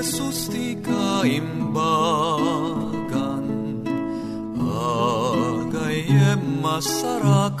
Jesus 0.00 0.48
ti 0.48 0.80
kaimbagan 0.80 1.84
Agayem 4.56 6.40
masarakan 6.64 7.60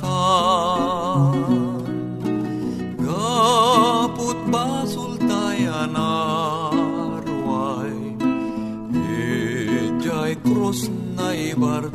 Gaput 2.96 4.40
basul 4.48 5.20
tayan 5.20 5.92
arway 5.92 7.92
Ijay 8.88 10.40
krus 10.40 10.88
na 11.12 11.36
ibartay 11.36 11.92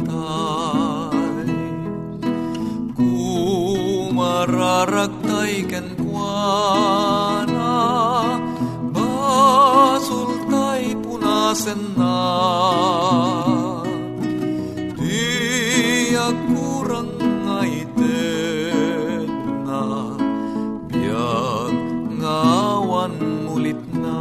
Kumararagtay 2.93 5.65
ken 5.65 5.97
kuana 5.97 7.54
punasen 11.55 11.95
na. 11.95 12.19
Di 14.99 16.11
kurang 16.51 17.15
ngaited 17.47 19.31
na. 19.63 20.11
Biag 20.91 21.75
ngawan 22.19 23.15
mulit 23.47 23.79
na. 23.95 24.19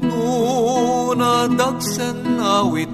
Nunadagsen 0.00 1.60
awit 2.40 2.93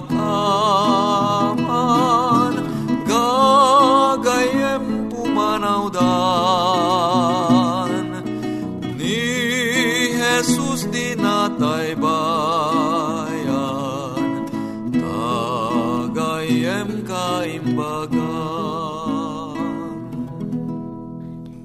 ti 0.00 0.14
malakaman 0.14 2.54
Gagayem 3.04 5.12
pumanawdan 5.12 6.00
Ni 8.96 9.20
Jesus 10.16 10.88
di 10.88 11.12
natay 11.18 11.92
bayan 11.98 14.46
Tagayem 14.96 17.04
kaimbagan 17.04 18.32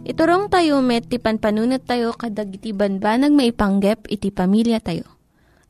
Iturong 0.08 0.48
tayo 0.48 0.80
met, 0.80 1.12
ti 1.12 1.20
panpanunat 1.20 1.84
tayo 1.84 2.16
kadag 2.16 2.56
iti 2.56 2.72
banbanag 2.72 3.36
maipanggep 3.36 4.08
iti 4.08 4.32
pamilya 4.32 4.80
tayo. 4.80 5.04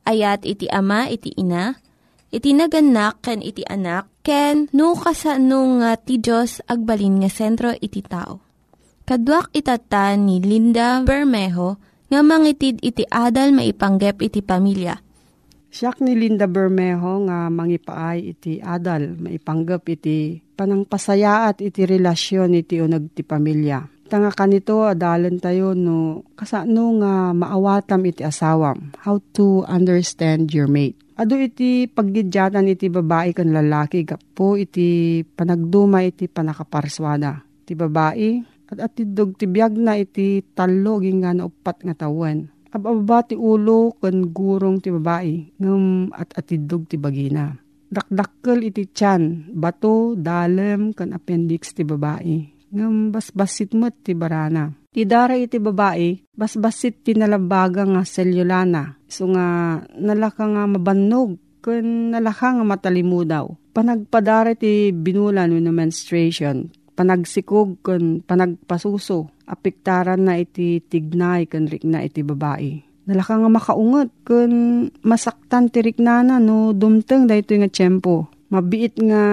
Ayat 0.05 0.45
iti 0.45 0.69
ama, 0.69 1.09
iti 1.09 1.33
ina, 1.35 1.73
iti 2.33 2.51
naganak, 2.51 3.23
ken 3.23 3.39
iti 3.39 3.63
anak, 3.63 4.11
ken 4.23 4.67
no 4.75 4.93
kasano 4.95 5.79
nga 5.79 5.95
ti 5.95 6.19
Diyos 6.19 6.59
agbalin 6.67 7.23
nga 7.23 7.31
sentro 7.31 7.71
iti 7.71 8.03
tao. 8.03 8.43
Kaduak 9.07 9.55
itata 9.55 10.11
ni 10.19 10.43
Linda 10.43 10.99
Bermejo 11.07 11.79
nga 12.11 12.19
mangitid 12.19 12.83
iti 12.83 13.07
adal 13.07 13.55
maipanggep 13.55 14.19
iti 14.19 14.43
pamilya. 14.43 14.99
Siyak 15.71 16.03
ni 16.03 16.15
Linda 16.15 16.43
Bermejo 16.43 17.23
nga 17.27 17.47
mangipaay 17.47 18.35
iti 18.35 18.59
adal, 18.59 19.15
maipanggap 19.15 19.87
iti 19.87 20.43
panangpasayaat 20.59 21.63
iti 21.63 21.87
relasyon 21.87 22.51
iti 22.59 22.83
unag 22.83 23.15
ti 23.15 23.23
pamilya. 23.23 23.79
Tanga 24.07 24.31
kanito, 24.31 24.87
adalan 24.87 25.35
tayo 25.39 25.75
no, 25.75 26.23
kasano 26.35 26.95
nga 26.99 27.35
maawatam 27.35 28.07
iti 28.07 28.23
asawam. 28.23 28.95
How 29.03 29.19
to 29.35 29.67
understand 29.67 30.55
your 30.55 30.71
mate. 30.71 31.06
Ado 31.17 31.33
iti 31.33 31.89
paggidyatan 31.89 32.69
iti 32.69 32.93
babae 32.93 33.33
kan 33.33 33.49
lalaki, 33.49 34.05
gapo 34.05 34.53
iti 34.53 35.25
panagduma 35.25 36.05
iti 36.05 36.29
panakaparswada. 36.29 37.41
Iti 37.65 37.73
babae, 37.73 38.29
at 38.69 38.77
atidog 38.85 39.33
ti 39.33 39.49
biyag 39.49 39.81
na 39.81 39.97
iti 39.97 40.45
talo 40.53 41.01
nga 41.01 41.33
upat 41.41 41.81
nga 41.89 42.05
tawen. 42.05 42.53
Ababa 42.69 43.25
ti 43.25 43.33
ulo 43.33 43.97
kan 43.97 44.29
gurong 44.29 44.77
ti 44.77 44.93
babae, 44.93 45.57
ngam 45.57 46.13
at 46.13 46.37
atidog 46.37 46.85
ti 46.85 47.01
bagina. 47.01 47.57
Dakdakkel 47.89 48.69
iti 48.69 48.85
tiyan, 48.85 49.49
bato, 49.57 50.13
dalem, 50.13 50.93
kan 50.93 51.17
appendix 51.17 51.73
ti 51.73 51.81
babae. 51.81 52.56
Ngam 52.71 53.15
basbasit 53.15 53.71
mo't 53.77 53.95
ti 54.03 54.11
barana. 54.11 54.73
Ti 54.91 55.05
dara 55.05 55.37
iti 55.37 55.61
babae, 55.61 56.33
basbasit 56.33 57.05
ti 57.05 57.13
nalabaga 57.13 57.85
nga 57.85 58.01
selyulana. 58.01 58.97
So 59.05 59.29
nga 59.29 59.79
nalaka 59.93 60.43
nga 60.49 60.63
mabannog, 60.65 61.37
kun 61.61 62.15
nalaka 62.15 62.57
nga 62.57 62.65
matalimudaw. 62.65 63.45
Panagpadara 63.77 64.57
ti 64.57 64.89
binulan 64.89 65.53
no 65.53 65.71
menstruation, 65.71 66.73
panagsikog 66.97 67.77
kun 67.85 68.25
panagpasuso, 68.25 69.29
apiktaran 69.45 70.25
na 70.25 70.41
iti 70.41 70.81
tignay 70.81 71.45
kun 71.45 71.69
rikna 71.69 72.01
iti 72.01 72.25
babae. 72.25 72.81
Nalaka 73.07 73.37
nga 73.37 73.49
makaungot 73.53 74.09
kun 74.25 74.51
masaktan 75.05 75.69
ti 75.69 75.79
riknana 75.85 76.41
no 76.41 76.73
dumteng 76.73 77.29
dahito 77.29 77.53
nga 77.55 77.69
tiyempo. 77.69 78.27
Mabiit 78.47 78.95
nga 79.03 79.23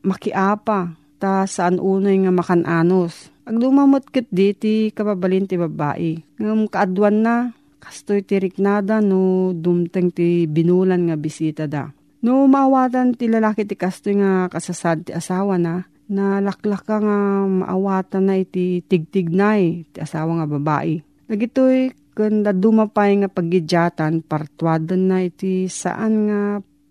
makiapa 0.00 1.01
ta 1.22 1.46
saan 1.46 1.78
unay 1.78 2.18
nga 2.26 2.34
makananos. 2.34 3.30
Ag 3.46 3.62
dumamot 3.62 4.02
ket 4.10 4.26
di 4.34 4.50
ti 4.58 4.90
kababalin 4.90 5.46
ti 5.46 5.54
babae. 5.54 6.18
Ngam 6.42 6.66
kaadwan 6.66 7.22
na 7.22 7.34
kastoy 7.78 8.26
ti 8.26 8.42
riknada 8.42 8.98
no 8.98 9.54
dumteng 9.54 10.10
ti 10.10 10.50
binulan 10.50 11.06
nga 11.06 11.14
bisita 11.14 11.70
da. 11.70 11.94
No 12.26 12.50
maawatan 12.50 13.14
ti 13.14 13.30
lalaki 13.30 13.62
ti 13.62 13.78
kastoy 13.78 14.18
nga 14.18 14.50
kasasad 14.50 15.06
ti 15.06 15.10
asawa 15.14 15.58
na, 15.58 15.86
na 16.10 16.42
laklak 16.42 16.86
nga 16.86 17.46
maawatan 17.46 18.26
na 18.26 18.34
iti 18.42 18.82
tigtignay 18.82 19.86
ti 19.94 19.98
asawa 20.02 20.42
nga 20.42 20.46
babae. 20.50 21.02
Nagitoy 21.30 21.94
kanda 22.18 22.50
dumapay 22.50 23.22
nga 23.22 23.30
pagidyatan 23.30 24.26
partuadan 24.26 25.02
na 25.06 25.22
iti 25.22 25.70
saan 25.70 26.28
nga 26.28 26.40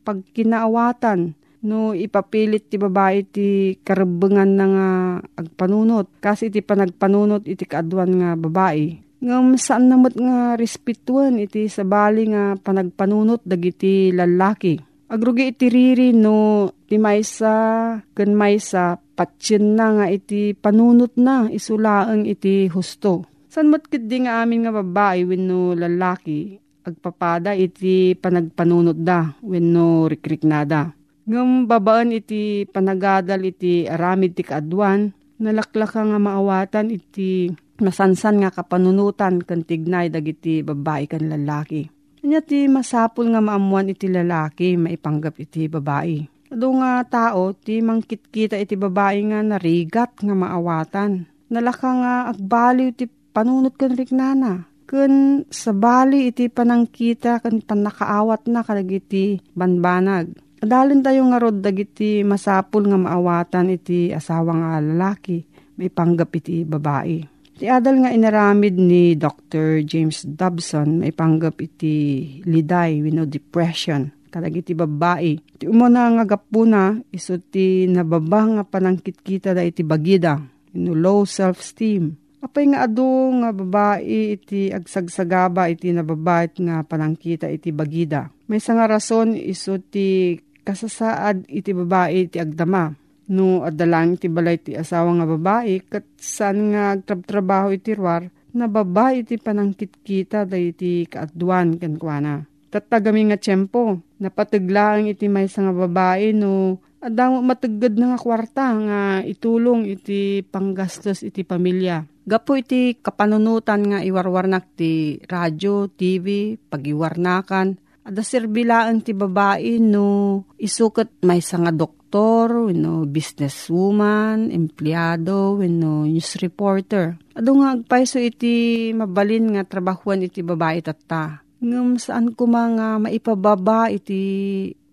pagkinaawatan 0.04 1.38
no 1.62 1.94
ipapilit 1.94 2.70
ti 2.70 2.82
babae 2.82 3.26
ti 3.26 3.78
karabengan 3.86 4.52
na 4.54 4.66
nga 4.66 4.90
agpanunot 5.38 6.10
kasi 6.22 6.50
iti 6.50 6.66
panagpanunot 6.66 7.46
iti 7.46 7.66
kaadwan 7.66 8.12
nga 8.18 8.30
babae 8.38 8.98
ngam 9.22 9.54
saan 9.54 9.86
namot 9.86 10.18
nga 10.18 10.58
respetuan 10.58 11.38
iti 11.38 11.70
sabali 11.70 12.34
nga 12.34 12.58
panagpanunot 12.58 13.46
dagiti 13.46 14.10
lalaki 14.10 14.82
Agrugi 15.12 15.52
iti 15.52 15.68
riri 15.68 16.16
no 16.16 16.72
ti 16.88 16.96
maysa 16.96 18.00
ken 18.16 18.32
maysa 18.32 18.96
patsin 18.96 19.76
na 19.76 20.00
nga 20.00 20.06
iti 20.08 20.56
panunot 20.56 21.20
na 21.20 21.52
isulaeng 21.52 22.24
iti 22.24 22.72
husto. 22.72 23.28
San 23.52 23.68
mo't 23.68 23.92
di 23.92 24.18
nga 24.24 24.40
amin 24.40 24.64
nga 24.64 24.72
babae 24.72 25.28
wenno 25.28 25.76
lalaki 25.76 26.56
agpapada 26.88 27.52
iti 27.52 28.16
panagpanunot 28.16 28.96
da 29.04 29.36
wenno 29.44 30.08
rikriknada. 30.08 30.96
Ngam 31.30 31.70
babaan 31.70 32.14
iti 32.14 32.66
panagadal 32.66 33.46
iti 33.46 33.86
aramid 33.86 34.34
ti 34.34 34.42
kaadwan 34.42 35.14
nalaklaka 35.42 36.06
nga 36.06 36.20
maawatan 36.22 36.94
iti 36.94 37.50
masansan 37.82 38.46
nga 38.46 38.54
kapanunutan 38.54 39.42
kan 39.42 39.66
tignay 39.66 40.14
dagiti 40.14 40.62
babae 40.62 41.10
kan 41.10 41.26
lalaki. 41.26 41.90
Kanya 42.22 42.46
ti 42.46 42.70
masapul 42.70 43.34
nga 43.34 43.42
maamuan 43.42 43.90
iti 43.90 44.06
lalaki, 44.06 44.78
maipanggap 44.78 45.42
iti 45.42 45.66
babae. 45.66 46.30
Ado 46.54 46.70
nga 46.78 47.02
tao, 47.02 47.58
ti 47.58 47.82
mangkitkita 47.82 48.62
iti 48.62 48.78
babae 48.78 49.18
nga 49.26 49.42
narigat 49.42 50.22
nga 50.22 50.36
maawatan. 50.38 51.26
Nalaka 51.50 51.90
nga 51.90 52.14
agbaliw 52.30 52.94
ti 52.94 53.10
panunot 53.10 53.74
kan 53.74 53.98
riknana. 53.98 54.70
Kun 54.86 55.48
sa 55.50 55.74
bali 55.74 56.30
iti 56.30 56.52
panangkita 56.52 57.42
kan 57.42 57.64
panakaawat 57.64 58.46
na 58.52 58.62
kadagiti 58.62 59.42
banbanag. 59.58 60.36
Adalin 60.62 61.02
tayo 61.02 61.26
nga 61.26 61.42
rod 61.42 61.58
dagiti 61.58 62.22
masapul 62.22 62.86
nga 62.86 62.94
maawatan 62.94 63.74
iti 63.74 64.14
asawa 64.14 64.54
nga 64.54 64.72
lalaki, 64.78 65.42
may 65.82 65.90
panggap 65.90 66.38
iti 66.38 66.62
babae. 66.62 67.26
Ti 67.58 67.66
adal 67.66 68.06
nga 68.06 68.14
inaramid 68.14 68.78
ni 68.78 69.18
Dr. 69.18 69.82
James 69.82 70.22
Dobson 70.26 71.02
may 71.02 71.10
panggap 71.10 71.58
iti 71.62 72.38
liday 72.46 73.02
wino 73.02 73.26
depression 73.26 74.10
kalag 74.30 74.62
iti 74.62 74.78
babae. 74.78 75.38
Ti 75.58 75.66
umuna 75.66 76.14
nga 76.18 76.38
gapuna 76.38 76.94
iso 77.10 77.42
ti 77.42 77.86
nababa 77.90 78.62
nga 78.62 78.64
panangkitkita 78.66 79.58
da 79.58 79.66
iti 79.66 79.82
bagida 79.82 80.42
ino 80.72 80.94
low 80.96 81.28
self-esteem. 81.28 82.16
Apay 82.42 82.74
nga 82.74 82.90
ado 82.90 83.06
nga 83.38 83.54
babae 83.54 84.38
iti 84.38 84.74
agsagsagaba 84.74 85.70
iti 85.70 85.94
nababait 85.94 86.58
nga 86.58 86.82
panangkita 86.82 87.46
iti 87.46 87.70
bagida. 87.70 88.34
May 88.50 88.58
nga 88.58 88.90
rason 88.90 89.38
iso 89.38 89.78
ti 89.78 90.34
kasasaad 90.62 91.50
iti 91.50 91.72
babae 91.74 92.30
iti 92.30 92.38
agdama 92.38 92.94
no 93.32 93.64
adalang 93.64 94.20
ti 94.20 94.28
balay 94.28 94.60
ti 94.60 94.76
asawa 94.76 95.16
nga 95.16 95.28
babae 95.28 95.80
kat 95.88 96.06
saan 96.20 96.76
nga 96.76 97.00
agtrab-trabaho 97.00 97.72
iti 97.72 97.96
ruar 97.96 98.28
na 98.52 98.68
babae 98.68 99.24
iti 99.24 99.40
panangkit-kita 99.40 100.44
da 100.44 100.60
iti 100.60 101.08
kaadwan 101.08 101.80
kankwana. 101.80 102.44
Tatagami 102.72 103.32
nga 103.32 103.40
tiyempo, 103.40 104.00
napataglaang 104.20 105.12
iti 105.12 105.28
may 105.28 105.48
nga 105.48 105.72
babae 105.76 106.36
no 106.36 106.80
adang 107.04 107.42
matagad 107.44 107.98
na 107.98 108.16
nga 108.16 108.20
kwarta 108.20 108.66
nga 108.76 109.00
itulong 109.24 109.88
iti 109.88 110.44
panggastos 110.44 111.24
iti 111.24 111.44
pamilya. 111.44 112.08
Gapo 112.22 112.54
iti 112.54 112.96
kapanunutan 113.02 113.82
nga 113.92 114.00
iwarwarnak 114.06 114.78
ti 114.78 115.18
radyo, 115.26 115.90
TV, 115.90 116.56
pagiwarnakan, 116.70 117.76
Ada 118.02 118.26
sirbilaan 118.26 119.06
ti 119.06 119.14
babae 119.14 119.78
no 119.78 120.42
isukat 120.58 121.22
may 121.22 121.38
nga 121.38 121.70
doktor, 121.70 122.74
no 122.74 123.06
businesswoman, 123.06 124.50
empleyado, 124.50 125.62
no 125.62 126.10
news 126.10 126.42
reporter. 126.42 127.22
Ado 127.38 127.50
nga 127.62 127.78
agpaiso 127.78 128.18
iti 128.18 128.90
mabalin 128.92 129.54
nga 129.54 129.64
trabahuan 129.70 130.26
iti 130.26 130.42
babae 130.42 130.82
tata. 130.82 131.46
Ngam 131.62 132.02
saan 132.02 132.34
ko 132.34 132.50
mga 132.50 132.98
maipababa 133.06 133.94
iti 133.94 134.22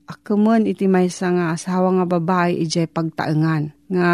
akaman 0.05 0.69
iti 0.69 0.85
may 0.85 1.09
nga 1.09 1.57
asawa 1.57 1.97
nga 1.97 2.07
babae 2.07 2.61
ijay 2.61 2.93
pagtaengan. 2.93 3.73
Nga 3.89 4.11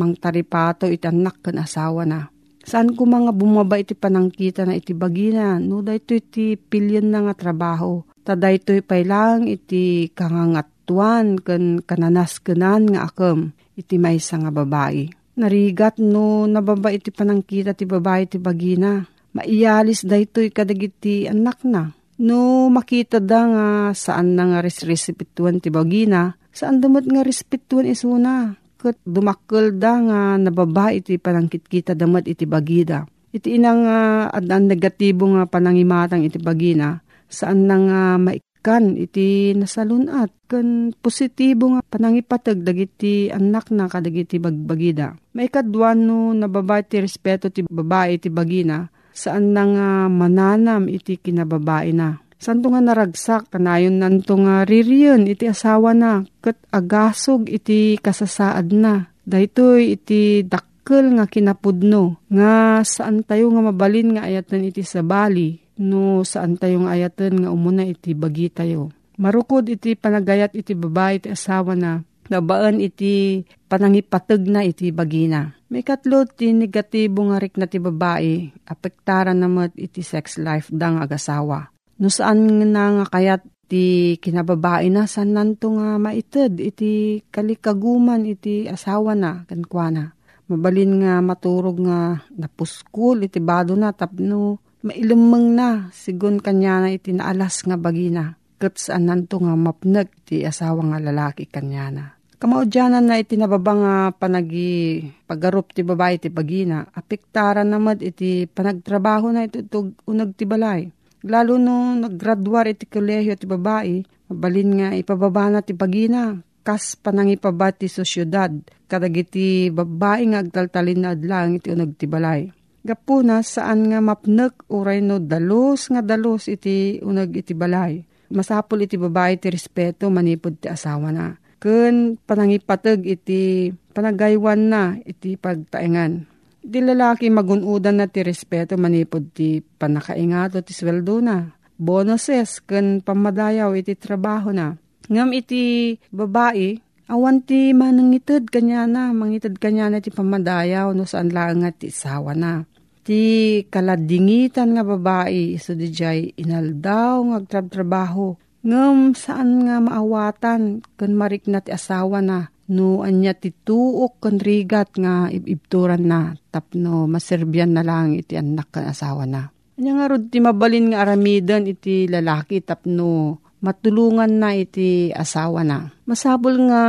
mangtaripato 0.00 0.88
iti 0.88 1.04
anak 1.04 1.44
kan 1.44 1.60
asawa 1.60 2.08
na 2.08 2.32
Saan 2.68 2.92
ko 2.92 3.08
mga 3.08 3.32
bumaba 3.32 3.80
iti 3.80 3.96
panangkita 3.96 4.68
na 4.68 4.76
iti 4.76 4.92
bagina, 4.92 5.56
no 5.56 5.80
dayto 5.80 6.12
iti 6.12 6.52
pilyon 6.60 7.08
na 7.08 7.24
nga 7.24 7.32
trabaho. 7.32 8.04
Ta 8.20 8.36
dayto 8.36 8.76
lang 9.08 9.48
iti 9.48 10.12
kangangatuan 10.12 11.40
kan 11.40 11.80
kananas 11.80 12.44
kanan 12.44 12.92
nga 12.92 13.08
akam 13.08 13.56
iti 13.72 13.96
maysa 13.96 14.36
nga 14.36 14.52
babae. 14.52 15.08
Narigat 15.40 15.96
no 15.96 16.44
nababa 16.44 16.92
iti 16.92 17.08
panangkita 17.08 17.72
ti 17.72 17.88
babae 17.88 18.28
iti 18.28 18.36
bagina. 18.36 19.00
Maiyalis 19.32 20.04
dayto 20.04 20.44
kadagiti 20.52 21.24
anak 21.24 21.64
na. 21.64 21.96
No 22.20 22.68
makita 22.68 23.16
da 23.16 23.48
nga 23.48 23.66
saan 23.96 24.36
na 24.36 24.44
nga 24.44 24.58
resresipituan 24.60 25.64
ti 25.64 25.72
bagina, 25.72 26.36
saan 26.52 26.84
damot 26.84 27.08
nga 27.08 27.24
respetuan 27.24 27.88
isuna 27.88 28.60
ket 28.78 28.96
dumakkel 29.02 29.74
da 29.74 29.98
nga 29.98 30.20
nababa 30.38 30.94
iti 30.94 31.18
panangkit 31.18 31.66
kita 31.66 31.98
damat 31.98 32.30
iti 32.30 32.46
bagida. 32.46 33.04
Iti 33.34 33.58
inang 33.58 33.84
uh, 33.84 34.30
adan 34.32 34.70
negatibo 34.70 35.28
nga 35.34 35.44
panangimatang 35.44 36.24
iti 36.24 36.40
bagina 36.40 37.02
saan 37.28 37.68
na 37.68 37.76
nga 37.76 38.02
maikan 38.16 38.96
iti 38.96 39.52
nasalunat 39.52 40.32
kan 40.48 40.96
positibo 40.96 41.76
nga 41.76 41.84
panangipatag 41.84 42.64
dagiti 42.64 43.28
anak 43.28 43.68
na 43.68 43.84
kadagiti 43.90 44.40
bagbagida. 44.40 45.12
Maikadwan 45.36 46.08
no 46.08 46.32
nababa 46.32 46.80
iti 46.80 47.02
respeto 47.04 47.52
ti 47.52 47.66
babae 47.66 48.16
iti 48.16 48.32
bagina 48.32 48.88
saan 49.12 49.52
na 49.52 49.62
nga 49.66 49.88
mananam 50.06 50.88
iti 50.88 51.18
kinababae 51.18 51.90
na 51.92 52.16
Santo 52.38 52.70
nga 52.70 52.78
naragsak, 52.78 53.50
kanayon 53.50 53.98
nanto 53.98 54.38
nga 54.38 54.62
ririyon, 54.62 55.26
iti 55.26 55.50
asawa 55.50 55.90
na, 55.90 56.22
kat 56.38 56.54
agasog 56.70 57.50
iti 57.50 57.98
kasasaad 57.98 58.70
na. 58.70 59.10
Daytoy 59.26 59.98
iti 59.98 60.46
dakkel 60.46 61.18
nga 61.18 61.26
kinapudno, 61.26 62.22
nga 62.30 62.80
saan 62.86 63.26
tayo 63.26 63.50
nga 63.50 63.62
mabalin 63.66 64.14
nga 64.14 64.30
ayatan 64.30 64.70
iti 64.70 64.86
sabali, 64.86 65.58
no 65.82 66.22
saan 66.22 66.54
tayo 66.54 66.86
nga 66.86 66.94
ayatan 66.94 67.42
nga 67.42 67.50
umuna 67.50 67.82
iti 67.82 68.14
bagi 68.14 68.48
tayo. 68.54 68.94
Marukod 69.18 69.66
iti 69.66 69.98
panagayat 69.98 70.54
iti 70.54 70.78
babae 70.78 71.18
iti 71.18 71.28
asawa 71.34 71.74
na, 71.74 72.06
nabaan 72.30 72.78
iti 72.78 73.42
panangipatag 73.66 74.46
na 74.46 74.62
iti 74.62 74.94
bagina. 74.94 75.58
May 75.68 75.82
katlo 75.82 76.24
ti 76.24 76.54
negatibo 76.54 77.26
nga 77.28 77.42
rik 77.42 77.58
na 77.58 77.66
ti 77.66 77.82
babae, 77.82 78.64
apektaran 78.64 79.36
namat 79.36 79.74
iti 79.74 80.00
sex 80.06 80.38
life 80.38 80.70
dang 80.70 81.02
agasawa. 81.02 81.77
No 81.98 82.06
saan 82.06 82.46
nga 82.46 82.84
nga 82.94 83.06
kayat 83.10 83.42
ti 83.66 84.16
kinababae 84.22 84.86
na 84.88 85.10
san 85.10 85.34
nanto 85.34 85.74
nga 85.74 85.98
maited 85.98 86.56
iti 86.62 87.20
kalikaguman 87.28 88.22
iti 88.22 88.70
asawa 88.70 89.18
na 89.18 89.42
kankwana. 89.50 90.14
Mabalin 90.48 91.04
nga 91.04 91.20
maturog 91.20 91.82
nga 91.84 92.22
napuskul 92.38 93.26
iti 93.26 93.42
bado 93.42 93.76
na 93.76 93.92
tapno 93.92 94.62
mailumeng 94.80 95.58
na 95.58 95.90
sigun 95.90 96.38
kanya 96.38 96.86
na 96.86 96.88
iti 96.94 97.10
naalas 97.12 97.66
nga 97.66 97.74
bagina. 97.74 98.38
Kat 98.62 98.78
saan 98.78 99.10
nanto 99.10 99.42
nga 99.42 99.58
mapnag 99.58 100.08
ti 100.22 100.46
asawa 100.46 100.94
nga 100.94 100.98
lalaki 101.02 101.50
kanya 101.50 101.86
na. 101.90 102.04
Kamaudyanan 102.38 103.10
na 103.10 103.18
iti 103.18 103.34
nababa 103.34 103.74
nga 103.74 103.94
panagi 104.14 105.02
pagarup 105.26 105.74
ti 105.74 105.82
babae 105.82 106.22
ti 106.22 106.30
bagina, 106.30 106.86
apektaran 106.94 107.66
namad 107.66 107.98
iti 107.98 108.46
panagtrabaho 108.46 109.34
na 109.34 109.50
iti 109.50 109.66
unag 110.06 110.38
ti 110.38 110.46
balay. 110.46 110.86
Lalo 111.28 111.60
no 111.60 111.92
naggraduar 111.92 112.72
iti 112.72 112.88
kolehiyo 112.88 113.36
ti 113.36 113.44
babae, 113.44 114.00
mabalin 114.32 114.70
nga 114.80 114.88
ipababa 114.96 115.52
na 115.52 115.60
ti 115.60 115.76
bagina, 115.76 116.40
kas 116.64 116.96
panangipabat 116.96 117.84
ti 117.84 117.86
sosyudad, 117.92 118.48
kadagiti 118.88 119.68
babae 119.68 120.24
nga 120.32 120.40
agtaltalin 120.40 121.04
na 121.04 121.12
adlang 121.12 121.60
iti 121.60 121.68
unag 121.68 122.00
ti 122.00 122.08
balay. 122.08 122.48
Gapuna 122.80 123.44
saan 123.44 123.92
nga 123.92 124.00
mapnek 124.00 124.64
uray 124.72 125.04
no 125.04 125.20
dalos 125.20 125.92
nga 125.92 126.00
dalos 126.00 126.48
iti 126.48 126.96
unag 127.04 127.36
iti 127.36 127.52
balay. 127.52 128.00
Masapol 128.32 128.88
iti 128.88 128.96
babae 128.96 129.36
ti 129.36 129.52
respeto 129.52 130.08
manipod 130.08 130.56
ti 130.56 130.72
asawa 130.72 131.12
na 131.12 131.36
ken 131.60 132.16
panangipateg 132.24 133.04
iti 133.04 133.68
panagaywan 133.92 134.60
na 134.70 134.82
iti 135.04 135.36
pagtaengan. 135.36 136.37
Di 136.68 136.84
lalaki 136.84 137.32
magunudan 137.32 137.96
na 137.96 138.12
ti 138.12 138.20
respeto 138.20 138.76
manipod 138.76 139.32
ti 139.32 139.64
panakaingato 139.64 140.60
ti 140.60 140.76
sweldo 140.76 141.16
na. 141.24 141.48
Bonuses 141.80 142.60
ken 142.60 143.00
pamadayaw 143.00 143.72
iti 143.72 143.96
trabaho 143.96 144.52
na. 144.52 144.76
Ngam 145.08 145.32
iti 145.32 145.96
babae, 146.12 146.76
awan 147.08 147.40
ti 147.40 147.72
manangitid 147.72 148.52
kanya 148.52 148.84
na, 148.84 149.16
mangitid 149.16 149.56
kanya 149.56 149.88
na 149.88 150.04
ti 150.04 150.12
pamadayaw 150.12 150.92
no 150.92 151.08
saan 151.08 151.32
lang 151.32 151.64
nga 151.64 151.72
ti 151.72 151.88
sawa 151.88 152.36
na. 152.36 152.68
Ti 153.00 153.64
kaladingitan 153.72 154.76
nga 154.76 154.84
babae, 154.84 155.56
iso 155.56 155.72
di 155.72 155.88
jay 155.88 156.36
inaldaw 156.36 157.32
nga 157.32 157.36
agtrab-trabaho 157.40 158.36
Ngem 158.66 159.14
saan 159.14 159.62
nga 159.66 159.78
maawatan? 159.78 160.82
Kan 160.98 161.12
marik 161.14 161.46
na 161.46 161.62
ti 161.62 161.70
asawa 161.70 162.18
na. 162.18 162.50
No 162.68 163.00
anya 163.00 163.32
ti 163.32 163.48
tuok 163.54 164.20
kan 164.20 164.36
rigat 164.42 164.98
nga 164.98 165.30
ibibturan 165.30 166.04
na. 166.04 166.34
Tapno 166.50 167.08
maserbyan 167.08 167.72
na 167.72 167.86
lang 167.86 168.18
iti 168.18 168.36
anak 168.36 168.74
kan 168.74 168.90
asawa 168.90 169.24
na. 169.24 169.48
Anya 169.78 169.92
nga 169.94 170.06
rod 170.10 170.28
ti 170.28 170.42
mabalin 170.42 170.92
nga 170.92 171.06
aramidan 171.06 171.70
iti 171.70 172.10
lalaki 172.10 172.60
tapno 172.60 173.40
matulungan 173.64 174.36
na 174.36 174.52
iti 174.52 175.14
asawa 175.14 175.64
na. 175.64 175.88
Masabol 176.04 176.58
nga 176.68 176.82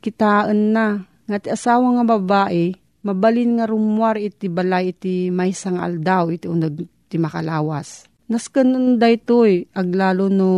kitaan 0.00 0.72
na. 0.72 1.02
Nga 1.28 1.38
ti 1.44 1.48
asawa 1.52 1.98
nga 1.98 2.04
babae 2.16 2.72
mabalin 3.04 3.60
nga 3.60 3.68
rumwar 3.68 4.16
iti 4.16 4.48
balay 4.48 4.96
iti 4.96 5.28
may 5.28 5.52
sangal 5.52 6.00
daw 6.00 6.32
iti 6.32 6.48
unag 6.48 6.88
ti 7.08 7.16
makalawas 7.16 8.07
Nasken 8.28 9.00
daytoy 9.00 9.72
aglalo 9.72 10.28
no 10.28 10.52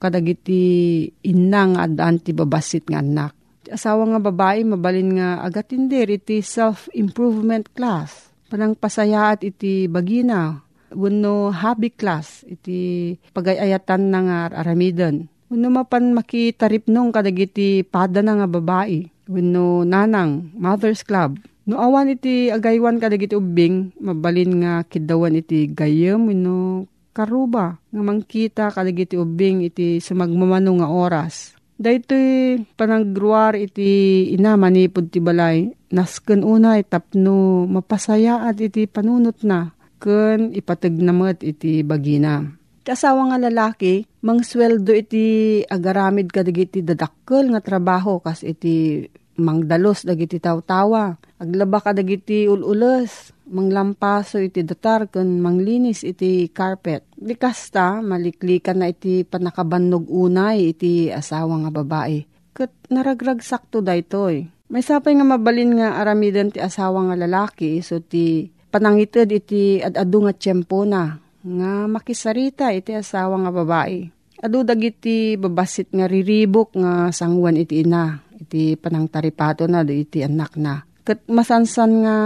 kadagiti 0.00 1.04
inang 1.20 1.76
adaan 1.76 2.16
ti 2.16 2.32
babasit 2.32 2.88
nga 2.88 3.04
anak. 3.04 3.36
Asawa 3.68 4.08
nga 4.16 4.20
babae 4.24 4.64
mabalin 4.64 5.20
nga 5.20 5.44
agatindir 5.44 6.08
iti 6.08 6.40
self-improvement 6.40 7.68
class. 7.76 8.32
Panang 8.48 8.72
pasayaat 8.72 9.44
iti 9.44 9.84
bagina. 9.84 10.64
Wano 10.96 11.52
hobby 11.52 11.92
class 11.92 12.42
iti 12.48 13.14
pagayayatan 13.36 14.02
na 14.08 14.20
nga 14.24 14.38
aramidon. 14.64 15.28
Wano 15.52 15.68
mapan 15.70 16.16
makitarip 16.16 16.88
nung 16.88 17.12
kadagiti 17.12 17.84
pada 17.84 18.24
na 18.24 18.40
nga 18.40 18.48
babae. 18.48 19.12
Wano 19.28 19.84
nanang, 19.84 20.56
mother's 20.56 21.04
club. 21.04 21.36
No 21.68 21.78
awan 21.78 22.16
iti 22.16 22.48
agaywan 22.48 22.96
kadagiti 22.96 23.36
ubing, 23.36 23.92
mabalin 24.00 24.64
nga 24.64 24.82
kidawan 24.88 25.36
iti 25.36 25.68
gayem, 25.70 26.26
wano 26.26 26.88
karuba 27.10 27.78
nga 27.90 28.02
mangkita 28.02 28.64
kaligiti 28.74 29.18
ubing 29.18 29.66
iti 29.66 29.98
sumagmamano 29.98 30.80
nga 30.80 30.88
oras. 30.88 31.54
Daytoy 31.80 32.60
panagruar 32.76 33.56
iti 33.56 34.28
ina 34.36 34.52
manipod 34.60 35.08
ti 35.08 35.16
balay 35.16 35.72
nasken 35.90 36.44
unay 36.44 36.84
tapno 36.84 37.64
mapasaya 37.64 38.44
at 38.44 38.60
iti 38.60 38.84
panunot 38.84 39.40
na 39.48 39.72
ken 39.96 40.52
ipateg 40.52 40.96
namet 41.00 41.40
iti 41.40 41.80
bagina. 41.80 42.44
Kasawa 42.80 43.28
nga 43.32 43.38
lalaki, 43.38 44.08
mangsweldo 44.24 44.96
iti 44.96 45.60
agaramid 45.68 46.32
kadigiti 46.32 46.80
dadakkel 46.80 47.52
nga 47.52 47.60
trabaho 47.60 48.24
kas 48.24 48.40
iti 48.40 49.04
mangdalos 49.40 50.04
dagiti 50.04 50.40
tawtawa. 50.40 51.16
Aglaba 51.40 51.80
ka 51.80 51.92
dagiti 51.96 52.44
ulules 52.44 53.32
manglampaso 53.50 54.38
iti 54.38 54.62
datar 54.62 55.10
kun 55.10 55.42
manglinis 55.42 56.06
iti 56.06 56.48
carpet. 56.54 57.04
Di 57.18 57.34
kasta, 57.34 57.98
maliklikan 58.00 58.80
na 58.80 58.88
iti 58.88 59.26
panakabannog 59.26 60.06
unay 60.06 60.72
iti 60.72 61.10
asawa 61.10 61.66
nga 61.66 61.70
babae. 61.74 62.24
Kat 62.54 62.70
naragrag 62.88 63.42
sakto 63.42 63.82
daytoy. 63.82 64.46
May 64.70 64.86
sapay 64.86 65.18
nga 65.18 65.26
mabalin 65.26 65.82
nga 65.82 65.98
aramidan 65.98 66.54
ti 66.54 66.62
asawa 66.62 67.10
nga 67.10 67.18
lalaki 67.18 67.82
so 67.82 67.98
ti 67.98 68.54
panangited 68.70 69.26
iti 69.34 69.82
adado 69.82 70.22
nga 70.22 70.30
tiyempo 70.30 70.86
na 70.86 71.18
nga 71.42 71.90
makisarita 71.90 72.70
iti 72.70 72.94
asawa 72.94 73.34
nga 73.42 73.50
babae. 73.50 74.06
Adu 74.40 74.64
dagiti 74.64 75.34
babasit 75.36 75.90
nga 75.92 76.06
riribok 76.06 76.78
nga 76.78 77.10
sangwan 77.10 77.58
iti 77.58 77.82
ina 77.82 78.22
iti 78.40 78.78
panangtaripato 78.78 79.68
na 79.68 79.84
iti 79.84 80.24
anak 80.24 80.56
na 80.56 80.80
Kat 81.10 81.26
masansan 81.26 82.06
nga 82.06 82.16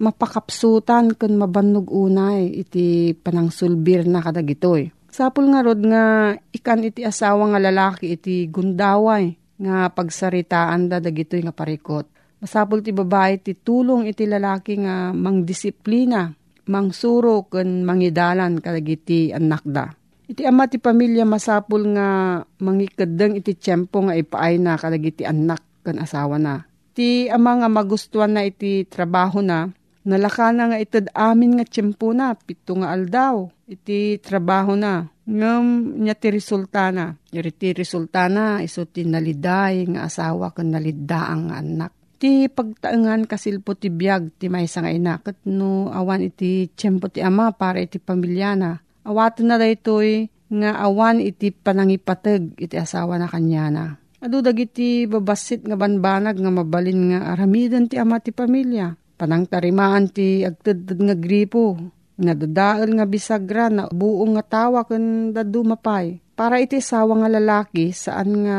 mapakapsutan 0.00 1.12
kun 1.12 1.36
mabannog 1.36 1.92
unay 1.92 2.48
iti 2.48 3.12
panangsulbir 3.12 4.08
na 4.08 4.24
kadagitoy. 4.24 4.88
Sapul 5.12 5.52
nga 5.52 5.60
rod 5.60 5.84
nga 5.84 6.32
ikan 6.48 6.80
iti 6.80 7.04
asawa 7.04 7.52
nga 7.52 7.60
lalaki 7.60 8.16
iti 8.16 8.48
gundaway 8.48 9.36
nga 9.60 9.92
pagsaritaan 9.92 10.88
da 10.88 11.04
dagitoy 11.04 11.44
nga 11.44 11.52
parikot. 11.52 12.08
Masapul 12.40 12.80
ti 12.80 12.96
babae 12.96 13.44
ti 13.44 13.52
tulong 13.52 14.08
iti 14.08 14.24
lalaki 14.24 14.88
nga 14.88 15.12
mangdisiplina, 15.12 16.32
mangsuro 16.72 17.44
ken 17.44 17.84
mangidalan 17.84 18.56
kadagiti 18.64 19.36
anak 19.36 19.68
da. 19.68 19.92
Iti 20.32 20.48
ama 20.48 20.64
ti 20.64 20.80
pamilya 20.80 21.28
masapul 21.28 21.92
nga 21.92 22.40
mangikadeng 22.56 23.36
iti 23.36 23.52
tiyempo 23.52 24.00
nga 24.08 24.16
ipaay 24.16 24.56
na 24.56 24.80
kadagiti 24.80 25.28
anak 25.28 25.60
ken 25.84 26.00
asawa 26.00 26.40
na 26.40 26.69
Iti 27.00 27.32
ama 27.32 27.56
nga 27.56 27.72
magustuhan 27.72 28.36
na 28.36 28.44
iti 28.44 28.84
trabaho 28.84 29.40
na, 29.40 29.72
nalakana 30.04 30.68
nga 30.68 30.76
itad 30.76 31.08
amin 31.16 31.56
nga 31.56 31.64
tiyempo 31.64 32.12
na, 32.12 32.36
pito 32.36 32.76
nga 32.76 32.92
aldaw, 32.92 33.48
iti 33.64 34.20
trabaho 34.20 34.76
na. 34.76 35.08
Ngam 35.24 35.96
niya 35.96 36.12
ti 36.12 36.28
resulta 36.28 36.92
na. 36.92 37.16
Yari 37.32 37.56
ti 37.56 37.72
resulta 37.72 38.28
na, 38.28 38.60
iso 38.60 38.84
ti 38.84 39.08
naliday 39.08 39.88
nga 39.96 40.12
asawa 40.12 40.52
kan 40.52 40.68
nalidaang 40.68 41.48
nga 41.48 41.64
anak. 41.64 41.92
Ti 42.20 42.52
pagtaangan 42.52 43.24
kasilpo 43.24 43.72
ti 43.80 43.88
biyag 43.88 44.36
ti 44.36 44.52
may 44.52 44.68
nga 44.68 44.92
ina. 44.92 45.24
Kat 45.24 45.40
no 45.48 45.88
awan 45.88 46.20
iti 46.20 46.68
tiyempo 46.68 47.08
ti 47.08 47.24
ama 47.24 47.56
para 47.56 47.80
iti 47.80 47.96
pamilya 47.96 48.60
na. 48.60 48.76
Awato 49.08 49.40
na 49.40 49.56
daytoy 49.56 50.28
nga 50.52 50.76
awan 50.84 51.24
iti 51.24 51.48
panangipateg 51.48 52.60
iti 52.60 52.76
asawa 52.76 53.16
na 53.16 53.24
kanya 53.24 53.72
na. 53.72 53.84
Adu 54.20 54.44
dagiti 54.44 55.08
babasit 55.08 55.64
nga 55.64 55.80
banbanag 55.80 56.36
nga 56.36 56.52
mabalin 56.52 57.00
nga 57.08 57.32
aramidan 57.32 57.88
ti 57.88 57.96
ama 57.96 58.20
ti 58.20 58.36
pamilya. 58.36 58.92
Panang 59.16 59.48
tarimaan 59.48 60.12
ti 60.12 60.44
agteded 60.44 61.00
nga 61.00 61.16
gripo. 61.16 61.80
Nga 62.20 62.36
dadaal 62.36 63.00
nga 63.00 63.08
bisagra 63.08 63.72
na 63.72 63.88
buong 63.88 64.36
nga 64.36 64.44
tawa 64.44 64.84
ken 64.84 65.32
dadu 65.32 65.64
mapay. 65.64 66.20
Para 66.36 66.60
iti 66.60 66.84
sawa 66.84 67.24
nga 67.24 67.32
lalaki 67.32 67.96
saan 67.96 68.44
nga 68.44 68.58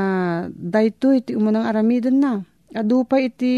daytoy 0.50 1.22
iti 1.22 1.38
umunang 1.38 1.70
aramidan 1.70 2.18
na. 2.18 2.34
Adu 2.74 3.06
pa 3.06 3.22
iti 3.22 3.54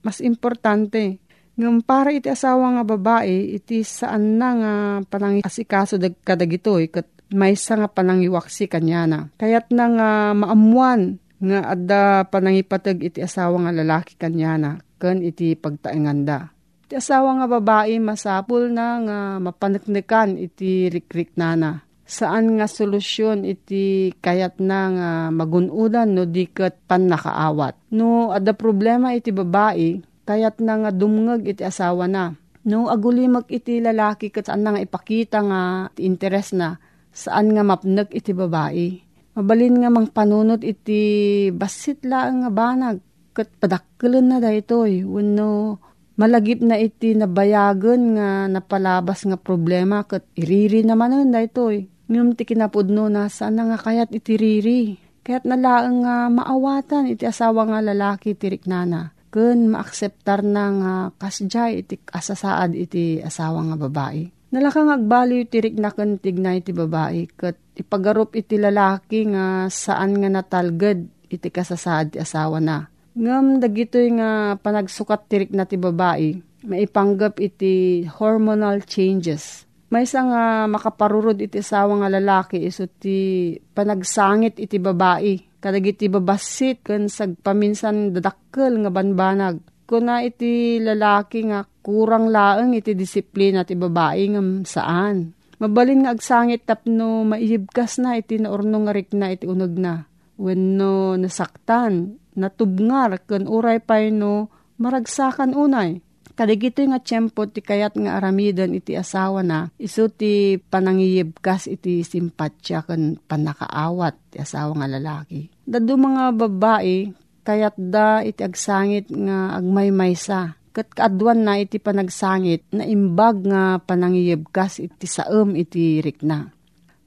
mas 0.00 0.24
importante. 0.24 1.20
Ngam 1.60 1.84
para 1.84 2.08
iti 2.14 2.32
asawa 2.32 2.80
nga 2.80 2.84
babae, 2.86 3.52
iti 3.52 3.82
saan 3.82 4.38
na 4.38 4.48
nga 4.54 4.72
panang 5.10 5.42
asikaso 5.42 5.98
dag 5.98 6.14
kadagitoy 6.24 6.88
kat 6.88 7.17
may 7.32 7.54
nga 7.56 7.88
panangiwaksi 7.88 8.68
kanya 8.68 9.04
na. 9.04 9.20
Kayat 9.36 9.72
na 9.72 9.84
nga 9.92 10.10
maamuan 10.32 11.20
nga 11.38 11.70
adda 11.70 12.26
panangipatag 12.26 12.98
iti 13.04 13.22
asawa 13.22 13.68
nga 13.68 13.72
lalaki 13.72 14.18
kanya 14.18 14.52
na 14.58 14.70
ken 14.98 15.22
iti 15.22 15.54
pagtaenganda. 15.54 16.50
Iti 16.88 16.98
asawa 16.98 17.38
nga 17.38 17.46
babae 17.46 18.00
masapul 18.00 18.72
na 18.72 18.86
nga 19.04 19.18
mapaneknekan 19.38 20.40
iti 20.40 20.88
rikrik 20.88 21.36
nana. 21.36 21.84
Saan 22.08 22.56
nga 22.56 22.64
solusyon 22.64 23.44
iti 23.44 24.16
kayat 24.24 24.64
na 24.64 24.80
nga 24.88 25.08
magunudan 25.28 26.16
no 26.16 26.24
diket 26.24 26.80
pan 26.88 27.04
nakaawat. 27.04 27.76
No 27.92 28.32
adda 28.32 28.56
problema 28.56 29.12
iti 29.12 29.28
babae 29.28 30.00
kayat 30.24 30.64
na 30.64 30.80
nga 30.80 30.90
dumngeg 30.90 31.44
iti 31.44 31.62
asawa 31.62 32.08
na. 32.08 32.32
No 32.64 32.88
agulimag 32.88 33.52
iti 33.52 33.84
lalaki 33.84 34.32
na 34.56 34.72
nga 34.72 34.80
ipakita 34.80 35.38
nga 35.44 35.60
interes 36.00 36.56
na 36.56 36.80
saan 37.18 37.50
nga 37.50 37.66
mapnag 37.66 38.14
iti 38.14 38.30
babae. 38.30 39.02
Mabalin 39.34 39.82
nga 39.82 39.90
mang 39.90 40.06
panunot 40.06 40.62
iti 40.62 41.02
basit 41.50 42.06
lang 42.06 42.46
nga 42.46 42.50
banag. 42.54 43.02
Kat 43.34 43.50
padakkelan 43.58 44.30
na 44.30 44.38
da 44.38 44.54
itoy. 44.54 45.02
Wano 45.02 45.82
malagip 46.14 46.62
na 46.62 46.78
iti 46.78 47.18
nabayagan 47.18 48.02
nga 48.14 48.28
napalabas 48.46 49.26
nga 49.26 49.38
problema 49.38 50.06
kat 50.06 50.22
iriri 50.38 50.86
naman 50.86 51.34
da 51.34 51.42
itoy. 51.42 51.90
Ngum 52.06 52.38
ti 52.38 52.46
kinapudno 52.46 53.10
na 53.10 53.26
saan 53.26 53.58
nga 53.58 53.78
kayat 53.78 54.14
iti 54.14 54.38
riri. 54.38 54.82
Kaya't 55.26 55.44
nalaang 55.44 56.08
nga 56.08 56.16
maawatan 56.32 57.12
iti 57.12 57.28
asawa 57.28 57.68
nga 57.68 57.84
lalaki 57.84 58.32
tirik 58.32 58.64
nana. 58.64 59.12
Kun 59.28 59.68
maakseptar 59.68 60.40
na 60.40 60.64
nga 60.72 60.92
kasjay 61.20 61.84
iti 61.84 62.00
asasaad 62.00 62.72
iti 62.72 63.20
asawa 63.20 63.60
nga 63.68 63.76
babae. 63.76 64.37
Nalakang 64.48 64.88
agbaliw 64.88 65.44
tirik 65.44 65.76
na 65.76 65.92
kan 65.92 66.16
tigna 66.16 66.56
iti 66.56 66.72
babae. 66.72 67.28
Kat 67.36 67.60
ipagarup 67.76 68.32
iti 68.32 68.56
lalaki 68.56 69.28
nga 69.28 69.68
saan 69.68 70.16
nga 70.16 70.32
natalged 70.32 71.28
iti 71.28 71.48
kasasaad 71.52 72.16
ti 72.16 72.18
asawa 72.18 72.56
na. 72.56 72.88
Ngam 73.12 73.60
dagitoy 73.60 74.08
nga 74.16 74.56
panagsukat 74.56 75.28
tirik 75.28 75.52
na 75.52 75.68
ti 75.68 75.76
babae. 75.76 76.40
Maipanggap 76.64 77.36
iti 77.44 78.06
hormonal 78.08 78.88
changes. 78.88 79.68
May 79.92 80.08
isa 80.08 80.24
nga 80.24 80.64
makaparurod 80.64 81.36
iti 81.36 81.60
asawa 81.60 82.00
nga 82.00 82.08
lalaki 82.08 82.64
iso 82.64 82.88
ti 82.88 83.52
panagsangit 83.76 84.56
iti 84.56 84.80
babae. 84.80 85.60
Kadagiti 85.60 86.08
babasit 86.08 86.80
kan 86.88 87.12
sagpaminsan 87.12 88.16
dadakkel 88.16 88.80
nga 88.80 88.90
banbanag 88.94 89.60
kuna 89.88 90.20
iti 90.20 90.76
lalaki 90.84 91.48
nga 91.48 91.64
kurang 91.88 92.28
laeng 92.28 92.76
iti 92.76 92.92
disiplina 92.92 93.64
ti 93.64 93.72
babae 93.72 94.36
ngam 94.36 94.68
saan. 94.68 95.32
Mabalin 95.56 96.04
nga 96.04 96.12
agsangit 96.12 96.68
tapno 96.68 97.24
maiyibkas 97.24 97.96
na 97.96 98.20
iti 98.20 98.36
naurno 98.36 98.84
nga 98.84 98.92
rikna 98.92 99.32
iti 99.32 99.48
uneg 99.48 99.72
na. 99.80 100.04
Wenno 100.36 101.16
nasaktan, 101.16 102.20
natubngar, 102.36 103.24
ken 103.24 103.48
uray 103.48 103.80
pay 103.80 104.12
no 104.12 104.52
maragsakan 104.76 105.56
unay. 105.56 106.04
Kadigito 106.36 106.84
nga 106.86 107.00
tiyempo 107.02 107.48
ti 107.50 107.64
kayat 107.64 107.98
nga 107.98 108.20
aramidan 108.20 108.70
iti 108.70 108.94
asawa 108.94 109.42
na, 109.42 109.72
iso 109.80 110.06
ti 110.06 110.60
panangiyibkas 110.60 111.66
iti 111.66 112.06
simpatsya 112.06 112.86
ken 112.86 113.18
panakaawat 113.18 114.14
ti 114.30 114.36
asawa 114.38 114.78
nga 114.78 114.86
lalaki. 114.86 115.50
Dado 115.66 115.98
mga 115.98 116.36
babae, 116.36 117.10
kayat 117.42 117.74
da 117.80 118.22
iti 118.22 118.44
agsangit 118.44 119.10
nga 119.10 119.58
agmaymaysa. 119.58 120.54
Kat 120.78 120.94
kaadwan 120.94 121.42
na 121.42 121.58
iti 121.58 121.82
panagsangit 121.82 122.70
na 122.70 122.86
imbag 122.86 123.42
nga 123.42 123.82
panangiyibkas 123.82 124.78
iti 124.78 125.10
saem 125.10 125.58
iti 125.58 125.98
rikna. 125.98 126.54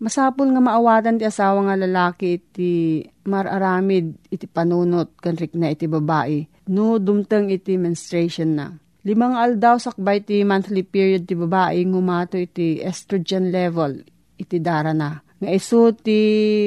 Masapul 0.04 0.52
nga 0.52 0.60
maawatan 0.60 1.16
ti 1.16 1.24
asawa 1.24 1.64
nga 1.72 1.80
lalaki 1.80 2.36
iti 2.36 3.00
mararamid 3.32 4.28
iti 4.28 4.44
panunot 4.44 5.16
kan 5.24 5.40
rikna 5.40 5.72
iti 5.72 5.88
babae. 5.88 6.68
No 6.68 7.00
dumteng 7.00 7.48
iti 7.48 7.80
menstruation 7.80 8.60
na. 8.60 8.76
Limang 9.08 9.40
aldaw 9.40 9.80
sakbay 9.80 10.20
ti 10.20 10.44
monthly 10.44 10.84
period 10.84 11.24
ti 11.24 11.40
babae 11.40 11.80
ngumato 11.88 12.36
iti 12.36 12.84
estrogen 12.84 13.56
level 13.56 14.04
iti 14.36 14.60
dara 14.60 14.92
na. 14.92 15.16
Nga 15.40 15.48
iso 15.48 15.96
ti 15.96 16.20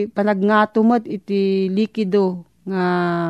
panagngatumat 0.09 1.05
iti 1.05 1.69
likido 1.69 2.49
nga 2.65 2.85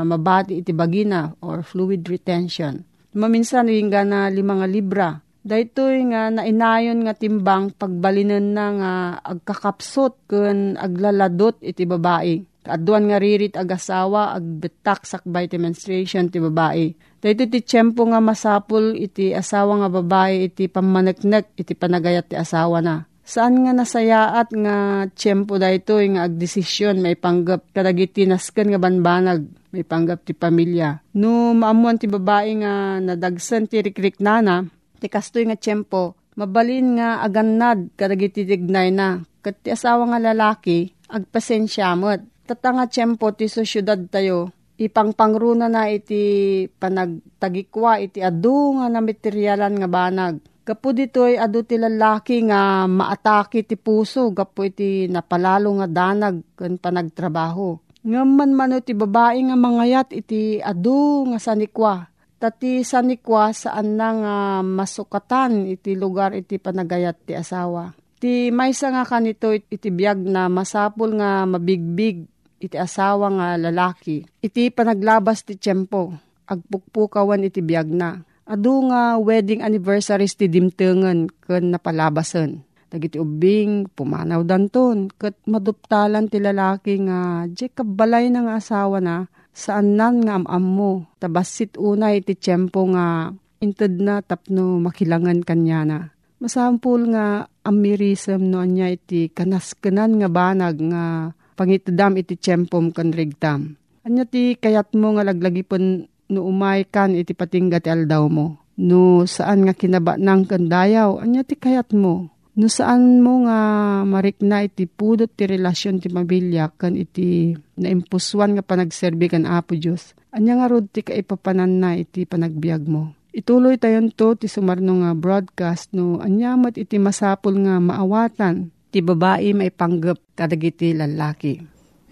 mabati 0.07 0.63
iti 0.63 0.71
bagina 0.71 1.35
or 1.43 1.67
fluid 1.67 2.07
retention. 2.07 2.94
Maminsan 3.15 3.71
yung 3.71 3.95
na 3.95 4.27
lima 4.27 4.59
nga 4.59 4.67
libra. 4.67 5.09
Daytoy 5.45 6.11
nga 6.11 6.35
nainayon 6.35 7.07
nga 7.07 7.15
timbang 7.15 7.71
pagbalinan 7.77 8.57
na 8.57 8.67
nga 8.75 8.93
agkakapsot 9.23 10.27
kun 10.27 10.75
aglaladot 10.75 11.55
iti 11.63 11.87
babae. 11.87 12.43
Kaduan 12.65 13.13
nga 13.13 13.21
ririt 13.21 13.55
agasawa 13.55 14.35
agbetak 14.35 15.05
sakbay 15.05 15.47
ti 15.47 15.61
menstruation 15.61 16.33
ti 16.33 16.41
babae. 16.41 16.97
Dayto 17.21 17.45
ti 17.47 17.61
tiyempo 17.61 18.03
nga 18.09 18.19
masapul 18.25 18.97
iti 18.97 19.31
asawa 19.37 19.85
nga 19.85 19.91
babae 19.93 20.49
iti 20.51 20.67
pamaneknek 20.67 21.55
iti 21.55 21.77
panagayat 21.77 22.33
ti 22.33 22.41
asawa 22.41 22.81
na. 22.81 23.05
Saan 23.25 23.63
nga 23.63 23.73
nasayaat 23.77 24.49
nga 24.53 24.77
tiyempo 25.13 25.61
dayto 25.61 26.01
nga 26.01 26.27
agdesisyon 26.27 26.99
may 26.99 27.15
panggap 27.15 27.69
kadagiti 27.71 28.27
nasken 28.27 28.75
nga 28.75 28.81
banbanag 28.81 29.45
may 29.75 29.83
panggap 29.83 30.23
ti 30.23 30.31
pamilya. 30.31 31.03
No 31.19 31.51
maamuan 31.51 31.99
ti 31.99 32.07
babae 32.07 32.63
nga 32.63 33.03
nadagsan 33.03 33.67
ti 33.67 33.83
rikrik 33.83 34.23
nana, 34.23 34.63
ti 35.03 35.11
kastoy 35.11 35.51
nga 35.51 35.59
tiyempo, 35.59 36.15
mabalin 36.39 37.03
nga 37.03 37.19
agannad 37.27 37.91
kadagiti 37.99 38.47
tignay 38.47 38.95
na. 38.95 39.27
Kat 39.43 39.59
ti 39.67 39.75
asawa 39.75 40.07
nga 40.15 40.23
lalaki, 40.23 40.95
agpasensya 41.11 41.99
mo't. 41.99 42.23
Tatanga 42.47 42.87
tiyempo 42.87 43.35
ti 43.35 43.51
so 43.51 43.67
syudad 43.67 43.99
tayo, 44.07 44.55
ipangpangruna 44.79 45.67
na 45.67 45.91
iti 45.91 46.65
panagtagikwa 46.71 47.99
iti 47.99 48.23
adu 48.23 48.79
nga 48.79 48.87
na 48.89 49.01
materialan 49.03 49.75
nga 49.75 49.89
banag. 49.91 50.37
Gapo 50.65 50.97
ditoy 50.97 51.37
adu 51.37 51.61
ti 51.61 51.77
lalaki 51.77 52.41
nga 52.49 52.89
maatake 52.89 53.69
ti 53.69 53.77
puso, 53.77 54.33
gapo 54.33 54.65
iti 54.65 55.05
napalalo 55.13 55.77
nga 55.77 55.89
danag 55.89 56.41
kan 56.57 56.81
panagtrabaho. 56.81 57.84
Ngaman 58.05 58.53
mano 58.53 58.85
ti 58.85 58.93
babae 58.93 59.41
nga 59.49 59.57
mangayat 59.57 60.13
iti 60.13 60.61
adu 60.61 61.25
nga 61.33 61.41
sanikwa. 61.41 62.13
Tati 62.37 62.85
sanikwa 62.85 63.49
saan 63.57 63.97
na 63.97 64.09
nga 64.13 64.37
masukatan 64.61 65.65
iti 65.65 65.97
lugar 65.97 66.37
iti 66.37 66.61
panagayat 66.61 67.17
ti 67.25 67.33
asawa. 67.33 67.97
Ti 68.21 68.53
maysa 68.53 68.93
nga 68.93 69.09
kanito 69.09 69.57
iti 69.57 69.89
biyag 69.89 70.21
na 70.21 70.53
masapul 70.53 71.17
nga 71.17 71.49
mabigbig 71.49 72.29
iti 72.61 72.77
asawa 72.77 73.33
nga 73.41 73.49
lalaki. 73.57 74.29
Iti 74.45 74.69
panaglabas 74.69 75.41
ti 75.41 75.57
tiyempo. 75.57 76.13
Agpukpukawan 76.45 77.41
iti 77.49 77.65
biyag 77.65 77.89
na. 77.89 78.21
Adu 78.45 78.93
nga 78.93 79.17
wedding 79.17 79.65
anniversaries 79.65 80.37
ti 80.37 80.53
dimtengen 80.53 81.33
ken 81.49 81.73
napalabasen. 81.73 82.61
Dagiti 82.95 83.19
ubing, 83.19 83.91
pumanaw 83.91 84.47
danton, 84.47 85.11
kat 85.11 85.35
maduptalan 85.51 86.31
ti 86.31 86.39
lalaki 86.39 87.03
nga, 87.03 87.43
di 87.51 87.67
kabalay 87.67 88.31
nga 88.31 88.55
asawa 88.55 89.03
na, 89.03 89.27
saan 89.51 89.99
nan 89.99 90.23
nga 90.23 90.39
amam 90.39 90.63
mo, 90.63 90.93
tabasit 91.19 91.75
unay 91.75 92.23
ti 92.23 92.39
tiyempo 92.39 92.87
nga, 92.95 93.35
inted 93.59 93.99
na 93.99 94.23
tapno 94.23 94.79
makilangan 94.79 95.43
kanya 95.43 95.81
na. 95.83 95.99
Masampul 96.39 97.11
nga 97.11 97.51
amirisem 97.67 98.39
no 98.47 98.63
anya 98.63 98.93
iti 98.93 99.27
kanaskenan 99.27 100.23
nga 100.23 100.31
banag 100.31 100.79
nga 100.79 101.35
pangitdam 101.59 102.15
iti 102.21 102.39
tiyempom 102.39 102.95
kan 102.95 103.11
rigtam. 103.11 103.75
Anya 104.07 104.23
ti 104.23 104.55
kayat 104.55 104.95
mo 104.95 105.19
nga 105.19 105.27
laglagipon 105.27 106.07
no 106.31 106.41
umay 106.47 106.87
kan 106.87 107.11
iti 107.17 107.35
patingga 107.35 107.83
ti 107.83 107.91
aldaw 107.91 108.31
mo. 108.31 108.61
No 108.79 109.25
saan 109.25 109.65
nga 109.65 109.75
kinaba 109.75 110.15
nang 110.19 110.45
kandayaw, 110.45 111.23
anya 111.23 111.43
ti 111.43 111.59
kayat 111.59 111.91
mo. 111.91 112.34
No 112.55 112.71
saan 112.71 113.19
mo 113.19 113.43
nga 113.51 113.59
marikna 114.07 114.63
iti 114.63 114.87
pudot 114.87 115.27
ti 115.27 115.43
relasyon 115.51 115.99
ti 115.99 116.07
mabilya 116.07 116.71
kan 116.71 116.95
iti 116.95 117.51
naimpuswan 117.75 118.55
nga 118.55 118.63
panagserbi 118.63 119.27
kan 119.27 119.43
Apo 119.43 119.75
Diyos. 119.75 120.15
Anya 120.31 120.63
nga 120.63 120.71
rod 120.71 120.87
ti 120.87 121.03
kaipapanan 121.03 121.83
na 121.83 121.99
iti 121.99 122.23
panagbiag 122.23 122.87
mo. 122.87 123.11
Ituloy 123.35 123.75
tayon 123.75 124.15
to 124.15 124.39
ti 124.39 124.47
sumarno 124.47 125.03
nga 125.03 125.19
broadcast 125.19 125.91
no 125.99 126.23
anyamat 126.23 126.79
iti 126.79 127.03
masapul 127.03 127.59
nga 127.67 127.83
maawatan 127.83 128.71
ti 128.95 129.03
babae 129.03 129.51
maipanggap 129.51 130.23
kadagiti 130.39 130.95
lalaki. 130.95 131.59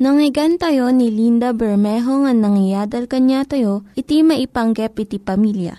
Nangyigan 0.03 0.59
tayo 0.59 0.91
ni 0.91 1.15
Linda 1.15 1.55
Bermejo 1.55 2.27
nga 2.27 2.35
nangyadal 2.35 3.07
kanya 3.07 3.47
tayo, 3.47 3.87
iti 3.95 4.27
maipanggep 4.27 4.99
iti 4.99 5.23
pamilya. 5.23 5.79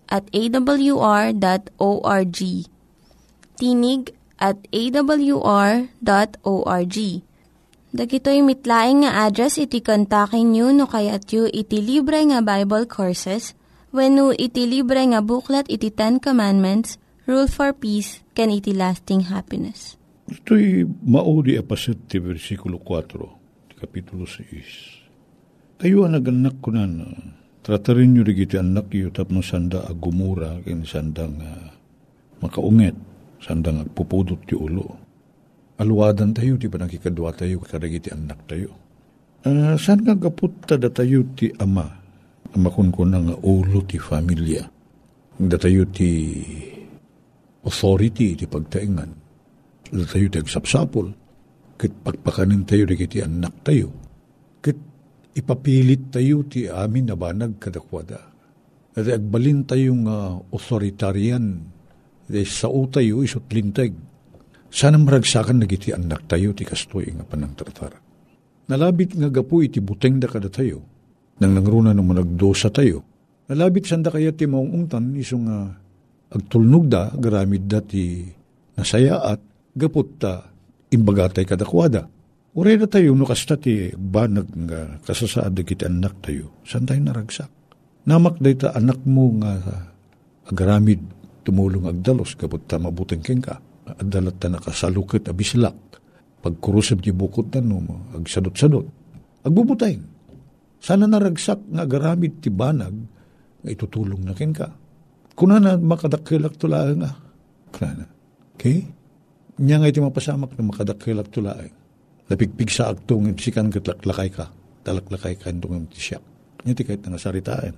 at 0.11 0.27
awr.org. 0.35 1.39
Tinig 3.55 4.03
at 4.35 4.57
awr.org. 4.69 5.87
Dagitoy 7.91 8.39
mitlaing 8.39 9.03
nga 9.03 9.27
address 9.27 9.59
iti 9.59 9.83
kontakin 9.83 10.55
nyo 10.55 10.71
no 10.71 10.87
kayat 10.87 11.27
yu 11.27 11.43
iti 11.51 11.83
libre 11.83 12.23
nga 12.23 12.39
Bible 12.39 12.87
Courses 12.87 13.51
when 13.91 14.15
no 14.15 14.31
iti 14.31 14.63
libre 14.63 15.03
nga 15.11 15.19
buklat 15.19 15.67
iti 15.67 15.91
Ten 15.91 16.15
Commandments, 16.23 16.95
Rule 17.27 17.51
for 17.51 17.75
Peace, 17.75 18.23
can 18.31 18.47
iti 18.47 18.71
lasting 18.71 19.27
happiness. 19.27 19.99
Ito'y 20.31 20.87
maudi 21.03 21.59
apasit 21.59 22.07
ti 22.07 22.23
versikulo 22.23 22.79
4, 22.79 23.67
ti 23.67 23.73
kapitulo 23.75 24.23
6. 24.23 25.83
Kayo 25.83 26.07
ang 26.07 26.15
naganak 26.15 26.63
ko 26.63 26.71
na 26.71 26.87
tratarin 27.61 28.17
nyo 28.17 28.21
rigiti 28.25 28.57
anak 28.57 28.89
yu 28.93 29.13
tapno 29.13 29.41
sanda 29.45 29.85
agumura 29.85 30.57
kin 30.65 30.81
sanda 30.85 31.29
nga 31.29 31.51
makaunget, 32.41 32.97
sanda 33.37 33.69
nga 33.69 33.85
pupudot 33.85 34.41
ti 34.49 34.57
ulo. 34.57 34.97
Aluwadan 35.81 36.33
tayo, 36.33 36.57
di 36.61 36.69
ba 36.69 36.81
nakikadwa 36.81 37.33
tayo, 37.33 37.61
karagiti 37.61 38.13
anak 38.13 38.37
tayo. 38.45 38.69
Uh, 39.41 39.73
saan 39.73 40.05
nga 40.05 40.13
gaput 40.13 40.53
datayo 40.69 41.25
ti 41.33 41.49
ama? 41.57 41.89
Amakon 42.53 42.93
ko 42.93 43.09
nga 43.09 43.37
ulo 43.41 43.81
ti 43.89 43.97
familia. 43.97 44.61
Datayo 45.41 45.89
ti 45.89 46.37
authority 47.65 48.37
ti 48.37 48.45
pagtaingan. 48.45 49.09
Datayo 49.89 50.27
ti 50.29 50.37
agsapsapol. 50.37 51.09
Kit 51.81 51.93
pagpakanin 52.05 52.61
tayo 52.69 52.85
di 52.85 52.93
kiti 52.93 53.25
anak 53.25 53.65
tayo. 53.65 53.89
Ipapilit 55.31 56.11
tayo 56.11 56.43
ti 56.43 56.67
amin 56.67 57.07
na 57.07 57.15
banag 57.15 57.55
kadakwada. 57.55 58.19
At 58.91 59.07
agbalin 59.07 59.63
tayong 59.63 60.03
uh, 60.03 60.43
authoritarian. 60.51 61.63
Sa 62.31 62.67
tayo 62.91 63.23
isot 63.23 63.47
lintag. 63.51 63.95
Sana 64.71 64.95
maragsakan 64.95 65.63
na 65.63 65.67
giti 65.67 65.91
anak 65.91 66.27
tayo 66.27 66.55
ti 66.55 66.63
kastoy 66.63 67.11
nga 67.15 67.27
panang 67.27 67.55
tartara. 67.55 67.99
Nalabit 68.71 69.19
nga 69.19 69.27
gapu 69.27 69.63
iti 69.63 69.83
buteng 69.83 70.19
da 70.19 70.31
kada 70.31 70.47
tayo. 70.47 70.79
Nang 71.43 71.55
nangruna 71.55 71.91
nung 71.91 72.11
managdosa 72.11 72.71
tayo. 72.71 73.03
Nalabit 73.51 73.87
sanda 73.87 74.07
kaya 74.07 74.31
ti 74.31 74.47
maong 74.47 74.71
ungtan 74.71 75.11
iso 75.19 75.35
nga 75.43 75.75
agtulnog 76.31 76.87
da 76.87 77.11
garamid 77.11 77.67
da 77.67 77.83
ti 77.83 78.23
nasaya 78.79 79.19
at 79.27 79.43
gapot 79.75 80.07
ta 80.15 80.47
imbagatay 80.87 81.43
kadakwada. 81.43 82.07
Uray 82.51 82.75
na 82.75 82.87
tayo 82.87 83.15
no 83.15 83.23
kasta 83.23 83.55
ti 83.55 83.95
banag 83.95 84.51
nga 84.67 84.99
kasasaad 85.07 85.55
kiti 85.63 85.87
anak 85.87 86.19
tayo. 86.19 86.51
San 86.67 86.83
tayo 86.83 86.99
naragsak? 86.99 87.47
Namak 88.03 88.43
day 88.43 88.59
ta 88.59 88.75
anak 88.75 88.99
mo 89.07 89.31
nga 89.39 89.55
agaramid 90.51 90.99
tumulong 91.47 91.87
agdalos 91.87 92.35
gapot 92.35 92.67
ta 92.67 92.75
mabuteng 92.75 93.23
keng 93.23 93.39
ka. 93.39 93.55
Adalat 93.91 94.35
ta 94.39 94.51
nakasalukit 94.51 95.31
abislak 95.31 95.91
Pagkurusab 96.41 97.05
ti 97.05 97.13
bukod 97.13 97.53
na 97.53 97.61
no, 97.61 97.85
agsadot-sadot. 98.17 98.89
Agbubutay. 99.45 99.93
Sana 100.81 101.05
naragsak 101.05 101.61
nga 101.69 101.85
garamid 101.85 102.41
ti 102.41 102.49
banag 102.49 102.97
nga 103.61 103.69
itutulong 103.69 104.25
na 104.25 104.33
ken 104.33 104.49
ka. 104.49 104.73
Kuna 105.37 105.61
na 105.61 105.77
makadakilak 105.77 106.57
tula 106.57 106.89
nga. 106.97 107.13
Kuna 107.69 107.89
na. 107.93 108.05
Okay? 108.57 108.89
Nya 109.61 109.77
nga 109.77 109.85
iti 109.85 110.01
mapasamak 110.01 110.57
na 110.57 110.65
makadakilak 110.65 111.29
tula 111.29 111.53
Napigpig 112.31 112.71
sa 112.71 112.95
aktong 112.95 113.35
sikan 113.35 113.67
katlaklakay 113.67 114.31
ka. 114.31 114.47
Talaklakay 114.87 115.35
ka 115.35 115.51
itong 115.51 115.91
ti 115.91 115.99
siya. 115.99 116.23
Nya 116.63 116.71
ti 116.71 116.87
kahit 116.87 117.03
nga 117.03 117.19
saritaan. 117.19 117.75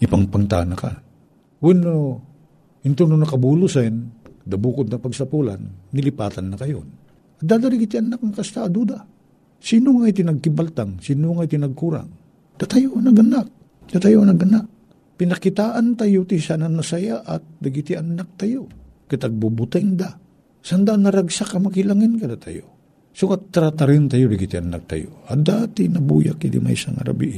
Ipangpangtana 0.00 0.72
ka. 0.72 1.04
Wano, 1.60 2.16
into 2.80 3.04
no 3.04 3.20
nakabulusan, 3.20 4.08
dabukod 4.48 4.88
na 4.88 4.96
pagsapulan, 4.96 5.60
nilipatan 5.92 6.48
na 6.48 6.56
kayon 6.56 6.88
Dadarigit 7.40 7.96
yan 7.96 8.12
anak 8.12 8.20
ng 8.20 8.36
kasta 8.36 8.68
duda. 8.68 9.00
Sino 9.60 9.96
nga 10.00 10.12
itinagkibaltang? 10.12 11.00
Sino 11.00 11.36
nga 11.36 11.48
itinagkurang? 11.48 12.08
Datayo 12.60 13.00
naganak. 13.00 13.48
Datayo 13.88 14.24
naganak. 14.24 14.68
Pinakitaan 15.16 15.96
tayo 15.96 16.24
ti 16.28 16.36
sana 16.40 16.68
nasaya 16.68 17.24
at 17.24 17.40
dagiti 17.60 17.96
anak 17.96 18.36
tayo. 18.36 18.68
Kitagbubuteng 19.08 19.96
da. 19.96 20.12
Sanda 20.60 20.96
naragsak 20.96 21.56
ka 21.56 21.58
makilangin 21.60 22.20
ka 22.20 22.28
da 22.28 22.36
tayo. 22.36 22.79
Sukat 23.20 23.52
tratarin 23.52 24.08
tayo 24.08 24.32
dagiti 24.32 24.56
anak 24.56 24.88
tayo. 24.88 25.20
At 25.28 25.44
dati 25.44 25.92
nabuyak 25.92 26.40
idi 26.40 26.56
may 26.56 26.72
isang 26.72 26.96
arabi. 26.96 27.36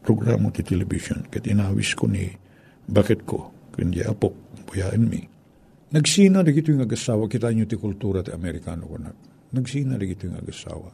Programo 0.00 0.48
ti 0.48 0.64
television. 0.64 1.28
Kat 1.28 1.44
inawis 1.44 1.92
ko 1.92 2.08
ni 2.08 2.32
bakit 2.88 3.28
ko. 3.28 3.52
Kundi 3.76 4.00
apok. 4.00 4.64
Buyain 4.64 5.04
mi 5.04 5.20
Nagsina 5.92 6.40
na 6.40 6.48
gito 6.48 6.72
yung 6.72 6.80
agasawa, 6.80 7.28
kita 7.28 7.52
nyo 7.52 7.68
ti 7.68 7.76
kultura 7.76 8.24
ti 8.24 8.32
Amerikano 8.32 8.88
ko 8.88 8.96
na. 8.96 9.12
Nagsina 9.52 10.00
na 10.00 10.04
gito 10.08 10.24
yung 10.24 10.40
agasawa. 10.40 10.88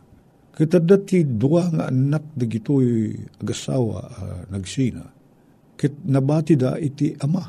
Kita 0.51 0.83
dati 0.83 1.23
dua 1.23 1.71
nga 1.71 1.87
anak 1.87 2.35
na 2.35 2.45
gito 2.51 2.83
yung 2.83 3.31
agasawa 3.39 3.99
uh, 4.03 4.43
nagsina. 4.51 5.07
Kit 5.79 6.03
nabati 6.03 6.59
da 6.59 6.75
iti 6.75 7.15
ama. 7.23 7.47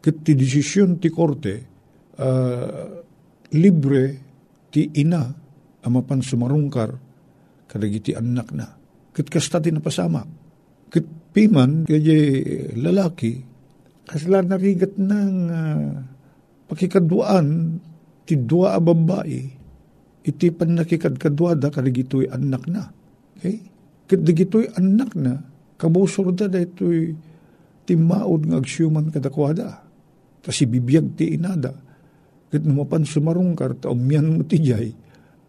Kit 0.00 0.24
ti 0.24 0.32
desisyon 0.32 0.96
ti 0.96 1.12
korte, 1.12 1.54
uh, 2.16 2.88
libre 3.52 4.04
ti 4.72 4.88
ina 4.96 5.47
amapan 5.84 6.24
sumarungkar 6.24 6.96
kadagiti 7.68 8.16
anak 8.16 8.48
na. 8.54 8.66
Kit 9.12 9.28
kasta 9.28 9.60
ti 9.62 9.70
napasama. 9.70 10.24
Kit 10.88 11.04
piman, 11.34 11.84
kaya 11.84 12.18
lalaki, 12.78 13.42
kasla 14.08 14.40
narigat 14.40 14.96
ng 14.96 15.32
uh, 15.52 15.84
pakikaduan 16.64 17.76
ti 18.24 18.40
dua 18.40 18.76
a 18.76 18.80
babae 18.80 19.58
iti 20.24 20.52
pan 20.52 20.76
nakikadkaduada 20.76 21.72
kadigitoy 21.72 22.28
anak 22.28 22.64
na. 22.68 22.88
Okay? 23.36 23.60
Kadigitoy 24.08 24.68
anak 24.76 25.12
na 25.16 25.40
kabusor 25.80 26.32
da 26.36 26.48
daytoy 26.48 27.16
ti 27.88 27.94
maod 27.96 28.48
nga 28.48 28.60
agsyuman 28.60 29.08
kadakwada. 29.08 29.80
Ta 30.44 30.50
si 30.52 30.68
bibiyag 30.68 31.16
ti 31.16 31.36
inada. 31.36 31.72
Kat 32.48 32.64
numapan 32.64 33.04
sumarungkar 33.04 33.76
ta 33.80 33.92
umyan 33.92 34.40
mo 34.40 34.44
ti 34.44 34.60
jay. 34.60 34.92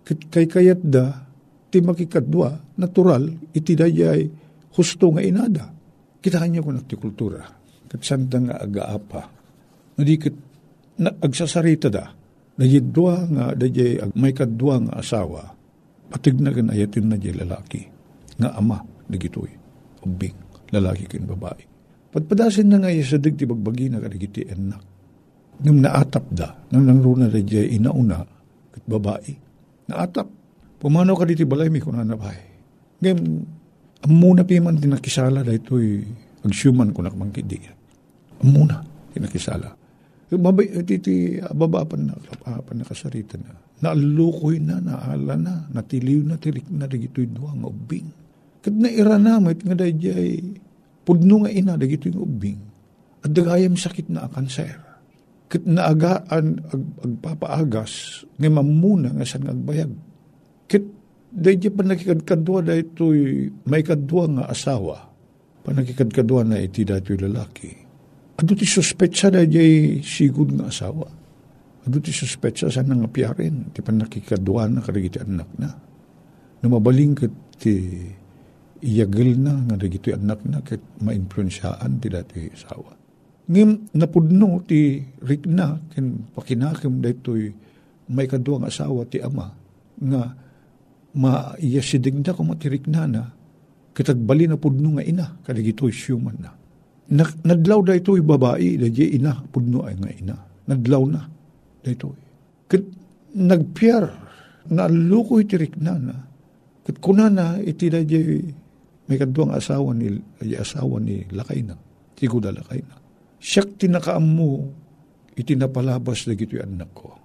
Kay 0.08 0.46
kayat 0.50 0.82
da 0.82 1.26
ti 1.70 1.82
makikadwa 1.86 2.78
natural 2.82 3.30
iti 3.54 3.78
dayay 3.78 4.26
husto 4.74 5.14
nga 5.14 5.22
inada. 5.22 5.66
Kita 6.20 6.42
kanya 6.42 6.66
ko 6.66 6.74
ti 6.84 6.96
kultura. 6.98 7.46
Kat 7.90 8.02
sanda 8.06 8.38
nga 8.42 8.56
agaapa. 8.62 9.22
Nadikit 9.98 10.36
na, 11.00 11.10
agsasarita 11.16 11.88
da, 11.88 12.12
dayidwa 12.60 13.14
nga, 13.32 13.44
dayay 13.56 14.04
may 14.20 14.36
kadwa 14.36 14.84
nga 14.84 14.94
asawa, 15.00 15.56
patig 16.12 16.38
na 16.44 16.52
ayatin 16.52 17.08
na 17.08 17.16
di 17.16 17.32
lalaki, 17.32 17.82
nga 18.36 18.52
ama, 18.60 18.84
digitoy, 19.08 19.50
ubing, 20.04 20.36
lalaki 20.76 21.08
kin 21.08 21.24
babae. 21.24 21.64
Patpadasin 22.10 22.68
na 22.68 22.84
nga 22.84 22.92
sa 23.06 23.22
digti 23.22 23.46
bagbagi 23.46 23.94
na 23.94 24.02
kadigiti 24.02 24.42
enak. 24.44 24.84
Nung 25.64 25.84
naatap 25.84 26.26
da, 26.32 26.56
nang 26.72 26.84
nangruna 26.88 27.28
da 27.32 27.40
di 27.40 27.80
inauna, 27.80 28.20
kat 28.76 28.84
babae, 28.88 29.49
naatap. 29.90 30.30
Pumano 30.80 31.18
ka 31.18 31.28
diti 31.28 31.44
balay 31.44 31.68
mi 31.68 31.84
kunan 31.84 32.08
na 32.08 32.16
bahay. 32.16 32.40
Ngayon, 33.02 33.20
amuna 34.06 34.48
piman 34.48 34.80
tinakisala 34.80 35.44
da 35.44 35.52
ito'y 35.52 36.06
agsyuman 36.46 36.96
ko 36.96 37.04
nakmangkidi. 37.04 37.68
Amuna 38.46 38.80
tinakisala. 39.12 39.76
Mabay, 40.30 40.86
titi, 40.86 41.42
baba 41.42 41.90
pa 41.90 41.98
na, 41.98 42.14
pa 42.14 42.72
na 42.78 42.86
kasarita 42.86 43.34
na. 43.42 43.50
Naalukoy 43.82 44.62
na, 44.62 44.78
naala 44.78 45.34
na, 45.34 45.54
natiliw 45.74 46.22
na, 46.22 46.38
tirik 46.38 46.70
na, 46.70 46.86
dagito'y 46.86 47.34
duwang 47.34 47.66
ubing. 47.66 48.06
Kat 48.62 48.78
na 48.78 48.94
ira 48.94 49.18
namit, 49.18 49.66
nga 49.66 49.74
dayjay, 49.74 50.38
pudno 51.02 51.42
nga 51.42 51.50
ina, 51.50 51.82
dagito'y 51.82 52.14
ubing. 52.14 52.62
At 53.26 53.34
dagayam 53.34 53.74
sakit 53.74 54.14
na 54.14 54.30
kanser. 54.30 54.89
Kat 55.50 55.66
naagaan, 55.66 56.62
ag, 56.70 56.84
agpapaagas, 57.02 58.24
nga 58.38 58.50
mamuna, 58.54 59.10
nga 59.18 59.26
saan 59.26 59.50
agbayag. 59.50 59.90
Kat 60.70 60.86
dayjay 61.34 61.74
pa 61.74 61.82
nakikadkadwa, 61.82 62.70
dayto'y 62.70 63.50
may 63.66 63.82
kadwa 63.82 64.30
nga 64.30 64.46
asawa. 64.46 65.10
Pa 65.66 65.74
nakikadkadwa 65.74 66.46
na 66.46 66.62
iti 66.62 66.86
dayto'y 66.86 67.18
lalaki 67.26 67.90
Ado 68.40 68.56
ti 68.56 68.64
suspetsa 68.64 69.28
da 69.28 69.44
jay 69.44 70.00
sigud 70.00 70.56
nga 70.56 70.72
asawa. 70.72 71.12
Ado 71.84 72.00
ti 72.00 72.16
suspetsa 72.16 72.72
sa 72.72 72.88
nang 72.88 73.04
apiarin. 73.04 73.76
Ti 73.76 73.84
panakikaduan 73.84 74.80
na 74.80 74.82
karigiti 74.82 75.20
anak 75.20 75.52
na. 75.60 75.68
Numabaling 76.64 77.20
kat 77.20 77.34
ti 77.60 78.00
iyagil 78.80 79.44
na 79.44 79.60
nga 79.68 79.76
dagiti 79.76 80.16
anak 80.16 80.40
na 80.48 80.64
kat 80.64 80.80
ma-influensyaan 81.04 82.00
ti 82.00 82.08
dati 82.08 82.48
asawa. 82.48 82.99
Ngim 83.50 83.90
napudno 83.98 84.62
ti 84.62 85.02
rikna 85.26 85.82
ken 85.90 86.30
pakinakim 86.38 87.02
daytoy 87.02 87.50
may 88.14 88.30
kaduang 88.30 88.66
asawa 88.66 89.10
ti 89.10 89.18
ama 89.26 89.50
nga 89.98 90.22
maiyasidig 91.18 92.22
na 92.22 92.38
kung 92.38 92.54
matirikna 92.54 93.10
na 93.10 93.22
kitagbali 93.98 94.46
na 94.46 94.56
pudno 94.56 94.96
nga 94.96 95.04
ina 95.04 95.26
kadigito'y 95.42 95.90
human 95.90 96.38
na 96.38 96.60
Nag, 97.10 97.42
naglaw 97.42 97.82
da 97.82 97.98
ito'y 97.98 98.22
babae, 98.22 98.78
da 98.78 98.86
ina, 98.86 99.42
pudno 99.50 99.82
ay 99.82 99.98
nga 99.98 100.12
ina. 100.14 100.36
Naglaw 100.70 101.04
na, 101.10 101.26
da 101.82 101.90
ito'y. 101.90 102.22
Kat 102.70 102.86
nagpiyar, 103.34 104.06
na 104.70 104.86
lukoy 104.86 105.42
tirik 105.50 105.74
na 105.82 105.98
na. 105.98 106.16
Kat 106.86 107.02
kuna 107.02 107.34
na, 107.34 107.58
iti 107.58 107.90
da 107.90 108.06
may 109.10 109.18
kaduang 109.18 109.58
asawa 109.58 109.98
ni, 109.98 110.22
asawa 110.54 111.02
ni 111.02 111.26
lakay 111.34 111.66
na. 111.66 111.74
Tigo 112.14 112.38
da 112.38 112.54
lakay 112.54 112.86
na. 112.86 112.94
Siyak 113.40 113.80
tinakaam 113.80 114.24
mo, 114.24 114.68
iti 115.40 115.56
napalabas 115.56 116.28
na 116.28 116.36
gito'y 116.36 116.60
anak 116.60 116.92
ko. 116.92 117.16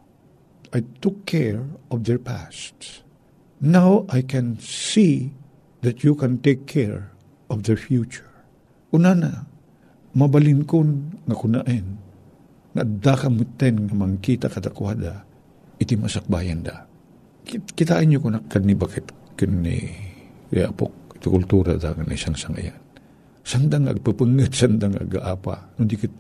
I 0.70 0.82
took 1.02 1.26
care 1.26 1.62
of 1.90 2.06
their 2.06 2.22
past. 2.22 3.02
Now 3.58 4.06
I 4.10 4.22
can 4.22 4.58
see 4.62 5.34
that 5.82 6.02
you 6.06 6.14
can 6.14 6.38
take 6.38 6.66
care 6.70 7.10
of 7.50 7.66
their 7.66 7.78
future. 7.78 8.30
Una 8.94 9.14
na, 9.14 9.30
mabalin 10.14 10.62
kon 10.66 11.18
nga 11.26 11.34
kunain, 11.34 11.86
nga 12.74 12.82
dakamuten 12.86 13.90
nga 13.90 13.94
mangkita 13.94 14.46
katakwada, 14.50 15.26
iti 15.82 15.98
masakbayan 15.98 16.62
da. 16.62 16.86
Kitaan 17.74 18.08
nyo 18.10 18.22
kunak 18.22 18.46
kan 18.50 18.62
ni 18.62 18.74
bakit 18.74 19.10
kan 19.34 19.50
ni 19.62 19.78
apok, 20.54 21.18
Iti 21.18 21.26
kultura 21.26 21.74
da 21.74 21.94
nga 21.94 22.06
isang 22.14 22.38
sangayan. 22.38 22.83
Sandang 23.44 23.86
agpapangit, 23.92 24.56
sandang 24.60 24.96
agaapa. 24.96 25.76
Nung 25.76 25.86
dikit, 25.86 26.10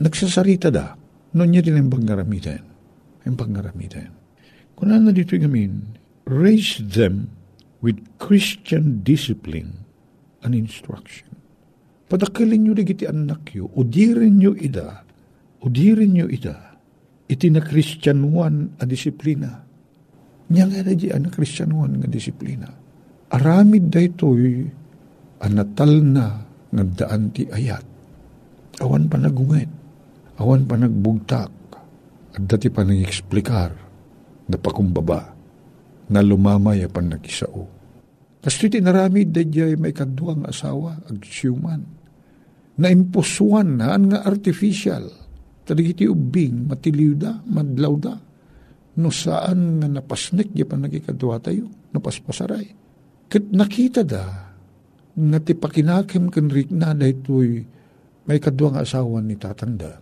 nagsasarita 0.00 0.72
da. 0.72 0.96
Nung 1.36 1.52
niya 1.52 1.60
din 1.60 1.76
ang 1.76 1.92
pangaramitan. 1.92 2.64
Ang 3.28 3.36
pangaramitan. 3.36 4.10
Kung 4.72 4.88
ano 4.88 5.12
dito 5.12 5.36
gamin, 5.36 5.98
raise 6.24 6.80
them 6.80 7.28
with 7.84 8.00
Christian 8.16 9.04
discipline 9.04 9.84
and 10.40 10.56
instruction. 10.56 11.28
Padakilin 12.08 12.64
nyo 12.64 12.72
iti 12.72 13.04
anak 13.04 13.52
yo, 13.52 13.68
udirin 13.76 14.40
nyo 14.40 14.56
ida, 14.56 15.04
udirin 15.60 16.16
nyo 16.16 16.26
ida, 16.30 16.80
iti 17.28 17.52
na 17.52 17.60
Christianuan 17.60 18.80
a 18.80 18.88
disiplina. 18.88 19.60
Nya 20.48 20.64
nga 20.64 20.80
na 20.80 20.96
di 20.96 21.12
na 21.12 21.28
Christianuan 21.28 22.00
nga 22.00 22.08
disiplina. 22.08 22.72
Aramid 23.28 23.92
da 23.92 24.00
ito'y 24.00 24.64
anatal 25.42 26.02
na 26.02 26.26
nga 26.68 26.84
daan 26.84 27.32
ti 27.32 27.48
ayat. 27.48 27.84
Awan 28.78 29.10
pa 29.10 29.18
nagunget, 29.18 29.70
awan 30.38 30.66
pa 30.68 30.78
nagbugtak, 30.78 31.52
at 32.34 32.42
dati 32.46 32.70
pa 32.70 32.86
nang-eksplikar, 32.86 33.70
na 34.48 34.56
pakumbaba, 34.56 35.34
na 36.08 36.20
lumamay 36.22 36.86
pan 36.88 37.10
nakisao. 37.10 37.66
Kasto 38.38 38.70
iti 38.70 38.78
naramid 38.78 39.34
da 39.34 39.42
may 39.74 39.90
kaduang 39.90 40.46
asawa, 40.46 41.02
ag 41.10 41.20
siyuman 41.26 41.98
na 42.78 42.88
impusuan 42.94 43.82
na 43.82 43.98
nga 43.98 44.22
artificial. 44.22 45.10
Tadig 45.66 45.98
iti 45.98 46.06
ubing, 46.06 46.70
matiliw 46.70 47.12
da, 47.18 47.42
madlaw. 47.44 47.98
No 48.98 49.10
saan 49.10 49.82
nga 49.82 49.88
napasnik, 49.90 50.54
di 50.54 50.62
pa 50.62 50.78
nagikadwa 50.78 51.42
tayo, 51.42 51.68
napaspasaray. 51.92 52.66
Kat 53.28 53.44
nakita 53.52 54.06
da, 54.06 54.47
nga 55.18 55.38
ti 55.42 55.58
pakinakim 55.58 56.30
kan 56.30 56.46
na 56.70 56.94
da 56.94 57.06
ito'y 57.10 57.50
may 58.30 58.38
kadwa 58.38 58.78
asawa 58.78 59.18
ni 59.18 59.34
tatanda. 59.34 59.98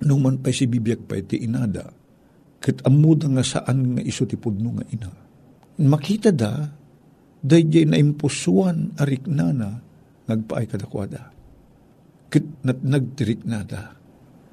Nung 0.00 0.24
man 0.24 0.40
pa 0.40 0.48
si 0.48 0.64
bibiyag 0.64 1.04
pa 1.04 1.20
iti 1.20 1.44
inada, 1.44 1.92
kat 2.62 2.80
amuda 2.88 3.28
nga 3.28 3.44
saan 3.44 3.98
nga 3.98 4.02
iso 4.06 4.24
ti 4.24 4.40
pudno 4.40 4.80
nga 4.80 4.86
ina. 4.88 5.10
Makita 5.80 6.32
da, 6.32 6.64
dahil 7.40 7.88
na 7.90 8.00
impusuan 8.00 8.96
arik 8.96 9.28
na 9.28 9.52
na, 9.52 9.70
nagpaay 10.30 10.64
kadakwada 10.70 11.40
Kit 12.30 12.46
nat 12.62 12.78
nagtirik 12.86 13.42
na 13.42 13.66
da. 13.66 13.90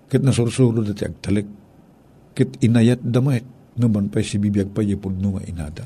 Kit 0.10 0.26
nasursuro 0.26 0.82
dati 0.82 1.06
agtalik. 1.06 1.46
Kit 2.34 2.58
inayat 2.66 3.06
damat. 3.06 3.46
Naman 3.78 4.10
pa 4.10 4.26
si 4.26 4.42
bibiyag 4.42 4.74
pa 4.74 4.82
yung 4.82 5.22
nga 5.38 5.44
inada. 5.46 5.86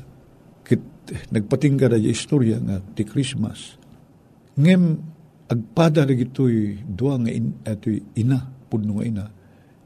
Kit 0.64 0.80
nagpatingga 1.28 1.92
da 1.92 2.00
istorya 2.00 2.56
nga 2.64 2.80
ti 2.80 3.04
Christmas. 3.04 3.76
Ngem 4.52 5.00
agpada 5.48 6.04
na 6.04 6.12
gito'y 6.12 6.84
dua 6.84 7.16
nga 7.16 7.32
in, 7.32 7.56
ato'y 7.64 8.20
ina, 8.20 8.40
pudno 8.68 9.00
nga 9.00 9.04
ina. 9.04 9.24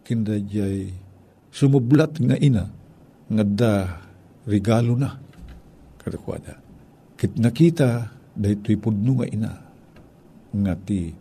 Kinda 0.03 0.39
jay 0.43 0.91
sumublat 1.51 2.19
nga 2.19 2.35
ina 2.39 2.67
nga 3.31 3.45
da 3.47 3.73
regalo 4.47 4.95
na. 4.99 5.11
Kadakwada. 6.03 6.59
Kit 7.15 7.39
nakita 7.39 8.11
da 8.35 8.47
ito'y 8.51 8.79
pudno 8.79 9.23
nga 9.23 9.27
ina 9.27 9.53
nga 10.51 10.75
ti 10.75 11.15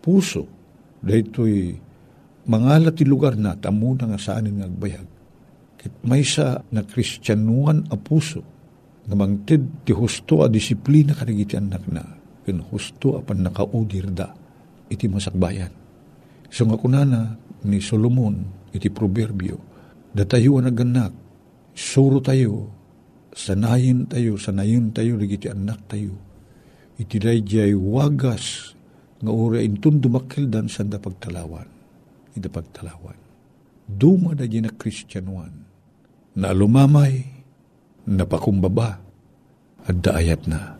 puso. 0.00 0.44
Dahito'y 1.00 1.72
mangalat 2.52 3.00
ti 3.00 3.04
lugar 3.08 3.36
na 3.40 3.56
tamo 3.56 3.96
na 3.96 4.12
nga 4.12 4.20
saanin 4.20 4.60
nga 4.60 4.68
agbayag. 4.68 5.08
Kit 5.80 6.04
may 6.04 6.20
sa 6.20 6.60
na 6.68 6.84
kristyanuan 6.84 7.88
a 7.88 7.96
puso 7.96 8.44
nga 9.08 9.16
mangtid 9.16 9.88
ti 9.88 9.96
husto 9.96 10.44
a 10.44 10.52
disiplina 10.52 11.16
kanagiti 11.16 11.56
anak 11.56 11.88
na 11.88 12.19
ken 12.46 12.62
husto 12.70 13.18
a 13.18 13.20
pan 13.24 13.44
nakaudir 13.44 14.08
da 14.10 14.32
iti 14.90 15.06
masakbayan. 15.06 15.72
So 16.50 16.66
nga 16.66 16.76
kunana 16.80 17.38
ni 17.66 17.78
Solomon 17.78 18.68
iti 18.74 18.88
proverbio 18.90 19.58
datayo 20.10 20.58
ang 20.58 20.66
naganak 20.66 21.14
suro 21.76 22.18
tayo 22.18 22.70
sanayin 23.30 24.10
tayo 24.10 24.34
sanayin 24.34 24.90
tayo 24.90 25.14
ligiti 25.14 25.46
anak 25.46 25.86
tayo 25.86 26.14
iti 26.98 27.22
dayjay 27.22 27.72
wagas 27.76 28.74
nga 29.20 29.32
uri 29.32 29.68
intun 29.68 30.00
dumakil 30.00 30.48
dan 30.48 30.66
sanda 30.72 30.96
pagtalawan. 30.96 31.68
Ida 32.32 32.48
pagtalawan. 32.48 33.18
Duma 33.84 34.32
na 34.32 34.48
na 34.48 34.70
Kristyanuan. 34.72 35.52
Na 36.40 36.56
lumamay, 36.56 37.26
napakumbaba, 38.08 39.02
at 39.84 39.96
daayat 40.00 40.48
na. 40.48 40.79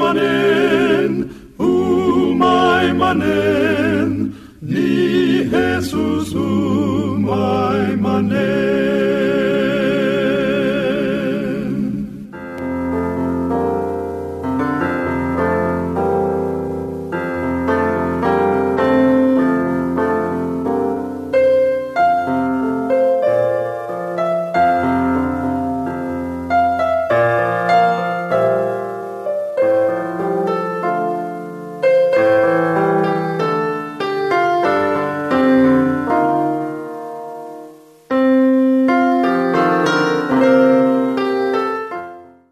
manen, 0.00 1.12
umay 1.58 2.86
manen, 3.00 4.10
ni 4.60 5.44
Jesus 5.52 6.34
umay 6.34 7.96
manen. 8.04 9.47